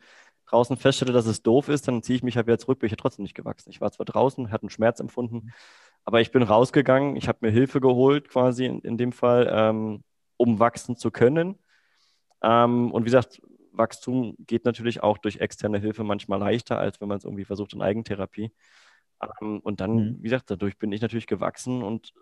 draußen 0.49 0.77
feststelle, 0.77 1.13
dass 1.13 1.27
es 1.27 1.43
doof 1.43 1.69
ist, 1.69 1.89
dann 1.89 2.03
ziehe 2.03 2.17
ich 2.17 2.23
mich 2.23 2.37
halt 2.37 2.47
wieder 2.47 2.59
zurück, 2.59 2.79
bin 2.79 2.87
ich 2.87 2.93
ja 2.93 2.97
trotzdem 2.97 3.25
nicht 3.25 3.35
gewachsen. 3.35 3.71
Ich 3.71 3.81
war 3.81 3.91
zwar 3.91 4.07
draußen, 4.07 4.51
hatte 4.51 4.63
einen 4.63 4.71
Schmerz 4.71 5.01
empfunden, 5.01 5.53
aber 6.07 6.21
ich 6.21 6.31
bin 6.31 6.43
rausgegangen, 6.43 7.17
ich 7.17 7.29
habe 7.29 7.39
mir 7.43 7.51
Hilfe 7.51 7.81
geholt, 7.81 8.29
quasi 8.29 8.65
in, 8.65 8.81
in 8.81 8.97
dem 8.97 9.13
Fall, 9.13 9.51
ähm, 9.53 10.05
um 10.37 10.61
wachsen 10.61 10.97
zu 10.97 11.11
können. 11.11 11.59
Ähm, 12.43 12.93
und 12.93 13.03
wie 13.03 13.07
gesagt, 13.07 13.43
Wachstum 13.73 14.37
geht 14.39 14.65
natürlich 14.65 15.03
auch 15.03 15.19
durch 15.19 15.39
externe 15.39 15.79
Hilfe 15.79 16.05
manchmal 16.05 16.39
leichter, 16.39 16.79
als 16.79 17.01
wenn 17.01 17.09
man 17.09 17.19
es 17.19 17.25
irgendwie 17.25 17.45
versucht 17.45 17.75
in 17.75 17.83
Eigentherapie. 17.83 18.53
Ähm, 19.21 19.59
und 19.61 19.81
dann, 19.81 19.97
mhm. 19.97 20.17
wie 20.21 20.29
gesagt, 20.29 20.49
dadurch 20.49 20.79
bin 20.79 20.93
ich 20.93 21.03
natürlich 21.03 21.27
gewachsen 21.27 21.83
und 21.83 22.13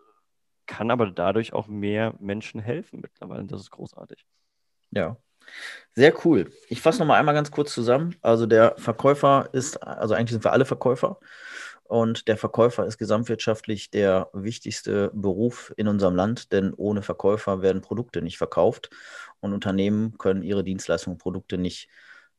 kann 0.66 0.90
aber 0.90 1.10
dadurch 1.10 1.52
auch 1.52 1.66
mehr 1.66 2.14
Menschen 2.18 2.60
helfen 2.60 3.00
mittlerweile. 3.02 3.44
Das 3.44 3.60
ist 3.60 3.70
großartig. 3.70 4.24
Ja. 4.92 5.18
Sehr 5.92 6.14
cool. 6.24 6.50
Ich 6.68 6.80
fasse 6.80 7.00
nochmal 7.00 7.20
einmal 7.20 7.34
ganz 7.34 7.50
kurz 7.50 7.74
zusammen. 7.74 8.16
Also 8.22 8.46
der 8.46 8.76
Verkäufer 8.78 9.50
ist, 9.52 9.76
also 9.82 10.14
eigentlich 10.14 10.30
sind 10.30 10.44
wir 10.44 10.52
alle 10.52 10.64
Verkäufer. 10.64 11.18
Und 11.84 12.28
der 12.28 12.36
Verkäufer 12.36 12.86
ist 12.86 12.98
gesamtwirtschaftlich 12.98 13.90
der 13.90 14.30
wichtigste 14.32 15.10
Beruf 15.14 15.72
in 15.76 15.86
unserem 15.86 16.16
Land, 16.16 16.50
denn 16.52 16.72
ohne 16.74 17.02
Verkäufer 17.02 17.62
werden 17.62 17.82
Produkte 17.82 18.22
nicht 18.22 18.38
verkauft 18.38 18.90
und 19.40 19.52
Unternehmen 19.52 20.16
können 20.18 20.42
ihre 20.42 20.64
Dienstleistungen 20.64 21.16
und 21.16 21.22
Produkte 21.22 21.58
nicht 21.58 21.88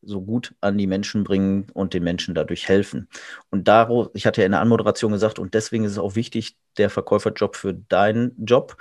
so 0.02 0.20
gut 0.22 0.54
an 0.60 0.78
die 0.78 0.86
Menschen 0.86 1.24
bringen 1.24 1.66
und 1.72 1.94
den 1.94 2.04
Menschen 2.04 2.34
dadurch 2.34 2.68
helfen. 2.68 3.08
Und 3.50 3.68
daraus, 3.68 4.08
ich 4.14 4.26
hatte 4.26 4.40
ja 4.40 4.46
in 4.46 4.52
der 4.52 4.60
Anmoderation 4.60 5.12
gesagt, 5.12 5.38
und 5.38 5.54
deswegen 5.54 5.84
ist 5.84 5.92
es 5.92 5.98
auch 5.98 6.16
wichtig, 6.16 6.56
der 6.76 6.90
Verkäuferjob 6.90 7.56
für 7.56 7.74
deinen 7.74 8.32
Job, 8.44 8.76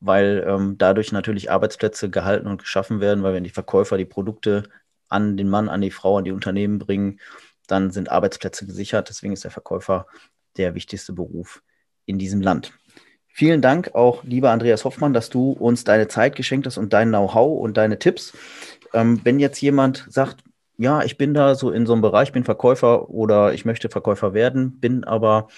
weil 0.00 0.44
ähm, 0.46 0.76
dadurch 0.78 1.12
natürlich 1.12 1.50
Arbeitsplätze 1.50 2.10
gehalten 2.10 2.48
und 2.48 2.62
geschaffen 2.62 3.00
werden, 3.00 3.22
weil 3.22 3.34
wenn 3.34 3.44
die 3.44 3.50
Verkäufer 3.50 3.96
die 3.96 4.04
Produkte 4.04 4.64
an 5.08 5.36
den 5.36 5.48
Mann, 5.48 5.68
an 5.68 5.80
die 5.80 5.90
Frau, 5.90 6.18
an 6.18 6.24
die 6.24 6.32
Unternehmen 6.32 6.78
bringen, 6.78 7.20
dann 7.66 7.90
sind 7.90 8.10
Arbeitsplätze 8.10 8.66
gesichert. 8.66 9.08
Deswegen 9.08 9.32
ist 9.32 9.44
der 9.44 9.50
Verkäufer 9.50 10.06
der 10.56 10.74
wichtigste 10.74 11.12
Beruf 11.12 11.62
in 12.06 12.18
diesem 12.18 12.40
Land. 12.40 12.72
Vielen 13.28 13.62
Dank 13.62 13.94
auch, 13.94 14.24
lieber 14.24 14.50
Andreas 14.50 14.84
Hoffmann, 14.84 15.14
dass 15.14 15.30
du 15.30 15.52
uns 15.52 15.84
deine 15.84 16.06
Zeit 16.06 16.36
geschenkt 16.36 16.66
hast 16.66 16.76
und 16.76 16.92
dein 16.92 17.08
Know-how 17.08 17.60
und 17.60 17.78
deine 17.78 17.98
Tipps. 17.98 18.34
Ähm, 18.92 19.20
wenn 19.24 19.38
jetzt 19.38 19.60
jemand 19.62 20.06
sagt, 20.10 20.44
ja, 20.76 21.02
ich 21.02 21.16
bin 21.16 21.32
da 21.32 21.54
so 21.54 21.70
in 21.70 21.86
so 21.86 21.94
einem 21.94 22.02
Bereich, 22.02 22.32
bin 22.32 22.44
Verkäufer 22.44 23.08
oder 23.08 23.54
ich 23.54 23.64
möchte 23.64 23.88
Verkäufer 23.88 24.34
werden, 24.34 24.80
bin 24.80 25.04
aber 25.04 25.48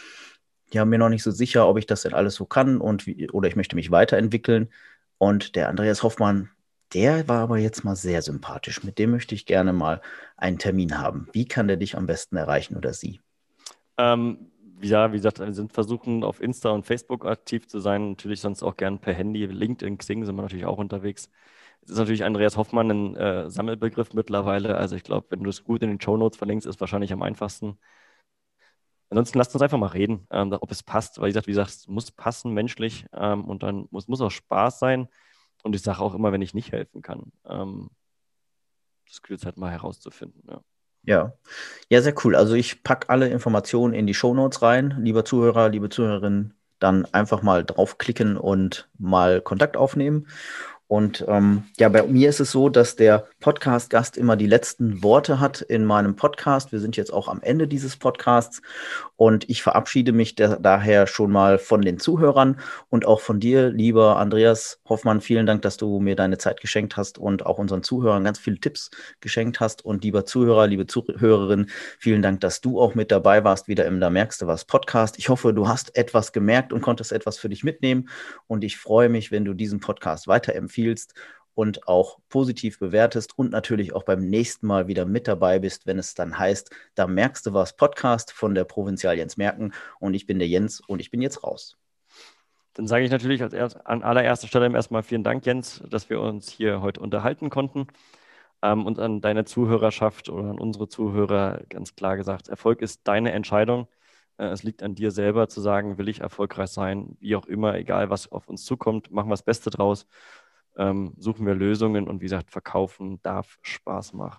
ja 0.73 0.85
mir 0.85 0.99
noch 0.99 1.09
nicht 1.09 1.23
so 1.23 1.31
sicher, 1.31 1.67
ob 1.67 1.79
ich 1.79 1.87
das 1.87 2.03
denn 2.03 2.15
alles 2.15 2.35
so 2.35 2.45
kann 2.45 2.81
und 2.81 3.07
wie, 3.07 3.29
oder 3.31 3.49
ich 3.49 3.57
möchte 3.57 3.75
mich 3.75 3.91
weiterentwickeln. 3.91 4.69
Und 5.19 5.57
der 5.57 5.69
Andreas 5.69 6.03
Hoffmann, 6.03 6.51
der 6.93 7.29
war 7.29 7.41
aber 7.41 7.59
jetzt 7.59 7.85
mal 7.85 7.97
sehr 7.97 8.23
sympathisch. 8.23 8.85
Mit 8.85 8.99
dem 8.99 9.11
möchte 9.11 9.35
ich 9.35 9.47
gerne 9.47 9.73
mal 9.73 10.01
einen 10.37 10.59
Termin 10.59 10.99
haben. 10.99 11.29
Wie 11.33 11.47
kann 11.47 11.69
der 11.69 11.77
dich 11.77 11.97
am 11.97 12.07
besten 12.07 12.37
erreichen 12.37 12.77
oder 12.77 12.93
sie? 12.93 13.21
Ähm, 13.99 14.51
ja, 14.81 15.13
wie 15.13 15.17
gesagt, 15.17 15.39
wir 15.39 15.53
sind 15.53 15.73
versuchen 15.73 16.25
auf 16.25 16.41
Insta 16.41 16.71
und 16.71 16.85
Facebook 16.87 17.25
aktiv 17.27 17.67
zu 17.67 17.81
sein, 17.81 18.11
natürlich 18.11 18.41
sonst 18.41 18.63
auch 18.63 18.77
gern 18.77 19.01
per 19.01 19.15
Handy. 19.15 19.47
LinkedIn, 19.47 19.99
Xing 19.99 20.25
sind 20.25 20.37
wir 20.37 20.43
natürlich 20.43 20.67
auch 20.67 20.79
unterwegs. 20.79 21.31
Es 21.83 21.91
ist 21.91 21.99
natürlich 21.99 22.25
Andreas 22.25 22.57
Hoffmann 22.57 22.91
ein 22.91 23.17
äh, 23.17 23.51
Sammelbegriff 23.51 24.15
mittlerweile. 24.15 24.77
Also 24.77 24.97
ich 24.97 25.05
glaube, 25.05 25.27
wenn 25.31 25.43
du 25.43 25.51
es 25.51 25.65
gut 25.65 25.83
in 25.83 25.91
den 25.91 26.01
Show 26.01 26.17
Notes 26.17 26.39
verlinkst, 26.39 26.67
ist 26.67 26.81
wahrscheinlich 26.81 27.13
am 27.13 27.23
einfachsten. 27.23 27.79
Ansonsten 29.11 29.39
lasst 29.39 29.55
uns 29.55 29.63
einfach 29.63 29.79
mal 29.79 29.89
reden, 29.89 30.27
ähm, 30.31 30.53
ob 30.53 30.71
es 30.71 30.83
passt. 30.83 31.21
Weil 31.21 31.29
ich 31.29 31.35
sage, 31.35 31.47
wie 31.47 31.53
gesagt, 31.53 31.71
es 31.71 31.89
muss 31.89 32.11
passen 32.11 32.53
menschlich 32.53 33.07
ähm, 33.13 33.45
und 33.45 33.63
dann 33.63 33.87
muss, 33.91 34.09
muss 34.09 34.21
auch 34.21 34.31
Spaß 34.31 34.79
sein. 34.79 35.09
Und 35.65 35.75
ich 35.75 35.83
sage 35.83 36.01
auch 36.01 36.15
immer, 36.15 36.31
wenn 36.31 36.43
ich 36.43 36.55
nicht 36.55 36.73
helfen 36.73 37.03
kann. 37.03 37.33
Ähm, 37.47 37.89
das 39.09 39.23
gilt 39.23 39.45
halt 39.45 39.57
mal 39.57 39.71
herauszufinden. 39.71 40.43
Ja. 40.49 40.61
Ja. 41.07 41.33
Ja, 41.89 42.03
sehr 42.03 42.15
cool. 42.25 42.37
Also 42.37 42.55
ich 42.55 42.83
packe 42.83 43.09
alle 43.09 43.29
Informationen 43.29 43.95
in 43.95 44.07
die 44.07 44.15
Show 44.15 44.35
Notes 44.35 44.63
rein. 44.63 44.97
Lieber 45.01 45.25
Zuhörer, 45.25 45.71
liebe 45.71 45.89
Zuhörerinnen, 45.89 46.55
dann 46.79 47.07
einfach 47.07 47.43
mal 47.43 47.65
draufklicken 47.65 48.37
und 48.37 48.89
mal 48.99 49.41
Kontakt 49.41 49.77
aufnehmen. 49.77 50.29
Und 50.87 51.25
ähm, 51.29 51.65
ja, 51.79 51.89
bei 51.89 52.03
mir 52.03 52.29
ist 52.29 52.41
es 52.41 52.51
so, 52.51 52.69
dass 52.69 52.95
der 52.95 53.27
Podcast-Gast 53.41 54.17
immer 54.17 54.37
die 54.37 54.47
letzten 54.47 55.03
Worte 55.03 55.41
hat 55.41 55.63
in 55.63 55.85
meinem 55.85 56.15
Podcast. 56.15 56.73
Wir 56.73 56.81
sind 56.81 56.97
jetzt 56.97 57.13
auch 57.13 57.27
am 57.27 57.41
Ende 57.41 57.67
dieses 57.67 57.97
Podcasts 57.97 58.61
und 59.17 59.49
ich 59.49 59.63
verabschiede 59.63 60.13
mich 60.13 60.35
da 60.35 60.57
daher 60.57 61.07
schon 61.07 61.31
mal 61.31 61.59
von 61.59 61.83
den 61.83 61.99
Zuhörern 61.99 62.61
und 62.91 63.07
auch 63.07 63.21
von 63.21 63.41
dir, 63.41 63.71
lieber 63.71 64.19
Andreas 64.19 64.81
Hoffmann. 64.87 65.21
Vielen 65.21 65.47
Dank, 65.47 65.63
dass 65.63 65.79
du 65.79 66.01
mir 66.01 66.17
deine 66.17 66.37
Zeit 66.39 66.61
geschenkt 66.61 66.97
hast 66.97 67.17
und 67.19 67.47
auch 67.47 67.59
unseren 67.59 67.83
Zuhörern 67.83 68.23
ganz 68.23 68.39
viele 68.39 68.59
Tipps 68.59 68.91
geschenkt 69.21 69.61
hast. 69.61 69.85
Und 69.85 70.05
lieber 70.05 70.27
Zuhörer, 70.27 70.67
liebe 70.67 70.87
Zuhörerin, 70.87 71.71
vielen 71.99 72.23
Dank, 72.23 72.41
dass 72.41 72.61
du 72.61 72.79
auch 72.81 72.95
mit 72.95 73.11
dabei 73.11 73.43
warst, 73.43 73.69
wieder 73.69 73.87
im 73.87 74.01
Da 74.01 74.11
merkst 74.11 74.43
du 74.43 74.47
was 74.47 74.65
Podcast. 74.65 75.19
Ich 75.19 75.29
hoffe, 75.29 75.55
du 75.55 75.67
hast 75.67 75.97
etwas 75.97 76.33
gemerkt 76.33 76.73
und 76.73 76.83
konntest 76.83 77.11
etwas 77.11 77.39
für 77.39 77.49
dich 77.49 77.65
mitnehmen. 77.65 78.09
Und 78.47 78.65
ich 78.65 78.77
freue 78.77 79.09
mich, 79.09 79.33
wenn 79.33 79.45
du 79.45 79.55
diesen 79.55 79.81
Podcast 79.81 80.29
weiterempfiehlst 80.29 80.84
empfiehlst 80.85 81.15
und 81.55 81.87
auch 81.87 82.19
positiv 82.29 82.81
bewertest 82.81 83.39
und 83.39 83.53
natürlich 83.53 83.95
auch 83.95 84.03
beim 84.03 84.29
nächsten 84.29 84.67
Mal 84.67 84.89
wieder 84.89 85.07
mit 85.07 85.29
dabei 85.29 85.61
bist, 85.61 85.87
wenn 85.87 85.99
es 85.99 86.15
dann 86.15 86.37
heißt, 86.37 86.71
da 86.97 87.07
merkst 87.07 87.47
du 87.47 87.55
was 87.55 87.77
Podcast 87.77 88.33
von 88.33 88.55
der 88.55 88.65
Provinzial 88.65 89.17
Jens 89.17 89.37
Merken 89.37 89.73
und 90.01 90.15
ich 90.15 90.27
bin 90.27 90.39
der 90.39 90.49
Jens 90.49 90.81
und 90.81 91.01
ich 91.01 91.11
bin 91.11 91.23
jetzt 91.23 91.45
raus. 91.45 91.77
Dann 92.75 92.89
sage 92.89 93.05
ich 93.05 93.11
natürlich 93.13 93.41
erst, 93.41 93.87
an 93.87 94.03
allererster 94.03 94.49
Stelle 94.49 94.73
erstmal 94.75 95.05
vielen 95.05 95.23
Dank, 95.23 95.47
Jens, 95.47 95.81
dass 95.89 96.11
wir 96.11 96.21
uns 96.21 96.51
hier 96.51 96.83
heute 96.83 97.01
unterhalten 97.01 97.49
konnten. 97.49 97.87
Ähm, 98.63 98.85
und 98.85 98.99
an 98.99 99.21
deine 99.21 99.45
Zuhörerschaft 99.45 100.29
oder 100.29 100.51
an 100.51 100.59
unsere 100.59 100.89
Zuhörer 100.89 101.63
ganz 101.69 101.95
klar 101.95 102.17
gesagt, 102.17 102.49
Erfolg 102.49 102.83
ist 102.83 103.03
deine 103.05 103.31
Entscheidung. 103.31 103.87
Äh, 104.39 104.47
es 104.47 104.65
liegt 104.65 104.83
an 104.83 104.97
dir 104.97 105.13
selber 105.13 105.49
zu 105.49 105.61
sagen, 105.61 105.99
will 105.99 106.09
ich 106.09 106.21
erfolgreich 106.21 106.71
sein, 106.71 107.17
wie 107.21 107.37
auch 107.37 107.47
immer, 107.47 107.77
egal 107.77 108.11
was 108.11 108.33
auf 108.33 108.49
uns 108.49 108.65
zukommt, 108.65 109.13
machen 109.13 109.29
wir 109.29 109.35
das 109.35 109.45
Beste 109.45 109.71
draus 109.71 110.09
ähm, 110.77 111.13
suchen 111.19 111.47
wir 111.47 111.55
Lösungen 111.55 112.09
und 112.09 112.21
wie 112.21 112.27
gesagt, 112.27 112.51
verkaufen 112.51 113.21
darf 113.23 113.59
Spaß 113.63 114.13
machen. 114.15 114.39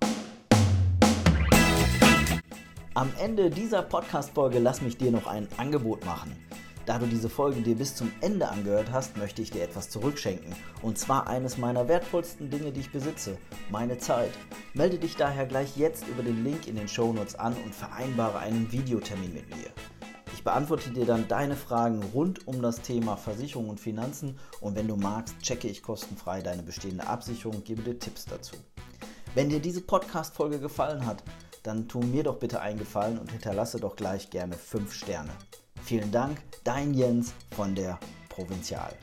Am 2.93 3.10
Ende 3.19 3.50
dieser 3.50 3.82
Podcast-Folge 3.82 4.60
lass 4.60 4.82
mich 4.82 4.98
dir 4.98 5.12
noch 5.12 5.28
ein 5.28 5.48
Angebot 5.58 6.06
machen. 6.06 6.32
Da 6.86 7.00
du 7.00 7.08
diese 7.08 7.30
Folge 7.30 7.62
dir 7.62 7.76
bis 7.76 7.95
zum 7.95 8.12
Ende 8.21 8.48
angehört 8.48 8.91
hast, 8.91 9.17
möchte 9.17 9.41
ich 9.41 9.50
dir 9.50 9.63
etwas 9.63 9.89
zurückschenken. 9.89 10.56
Und 10.84 11.00
zwar 11.00 11.28
eines 11.28 11.58
meiner 11.58 11.88
wertvollsten 11.88 12.52
Dinge, 12.52 12.71
die 12.71 12.82
ich 12.82 12.91
besitze, 12.91 13.38
meine 13.71 13.98
Zeit. 13.98 14.32
Melde 14.76 15.00
dich 15.00 15.15
daher 15.15 15.48
gleich 15.48 15.76
jetzt 15.76 16.08
über 16.08 16.21
den 16.21 16.43
Link 16.43 16.67
in 16.67 16.76
den 16.76 16.88
Show 16.88 17.12
Notes 17.12 17.36
an 17.36 17.56
und 17.65 17.74
vereinbare 17.74 18.38
einen 18.38 18.71
Videotermin 18.71 19.34
mit 19.34 19.50
mir 19.50 19.71
beantworte 20.45 20.91
dir 20.91 21.05
dann 21.05 21.27
deine 21.27 21.55
Fragen 21.55 22.01
rund 22.13 22.47
um 22.47 22.62
das 22.62 22.81
Thema 22.81 23.17
Versicherung 23.17 23.67
und 23.67 23.79
Finanzen 23.79 24.38
und 24.62 24.75
wenn 24.75 24.88
du 24.88 24.95
magst, 24.95 25.38
checke 25.39 25.67
ich 25.67 25.81
kostenfrei 25.81 26.41
deine 26.41 26.62
bestehende 26.63 27.08
Absicherung 27.08 27.58
und 27.58 27.65
gebe 27.65 27.81
dir 27.81 27.99
Tipps 27.99 28.25
dazu. 28.25 28.55
Wenn 29.34 29.49
dir 29.49 29.60
diese 29.60 29.81
Podcast-Folge 29.81 30.60
gefallen 30.60 31.05
hat, 31.05 31.23
dann 31.63 31.88
tu 31.88 31.99
mir 31.99 32.23
doch 32.23 32.38
bitte 32.38 32.62
einen 32.62 32.77
Gefallen 32.77 33.17
und 33.17 33.31
hinterlasse 33.31 33.79
doch 33.79 33.95
gleich 33.95 34.29
gerne 34.29 34.53
5 34.53 34.93
Sterne. 34.93 35.31
Vielen 35.81 36.12
Dank, 36.12 36.41
dein 36.63 36.93
Jens 36.93 37.34
von 37.55 37.73
der 37.73 37.99
Provinzial. 38.29 38.93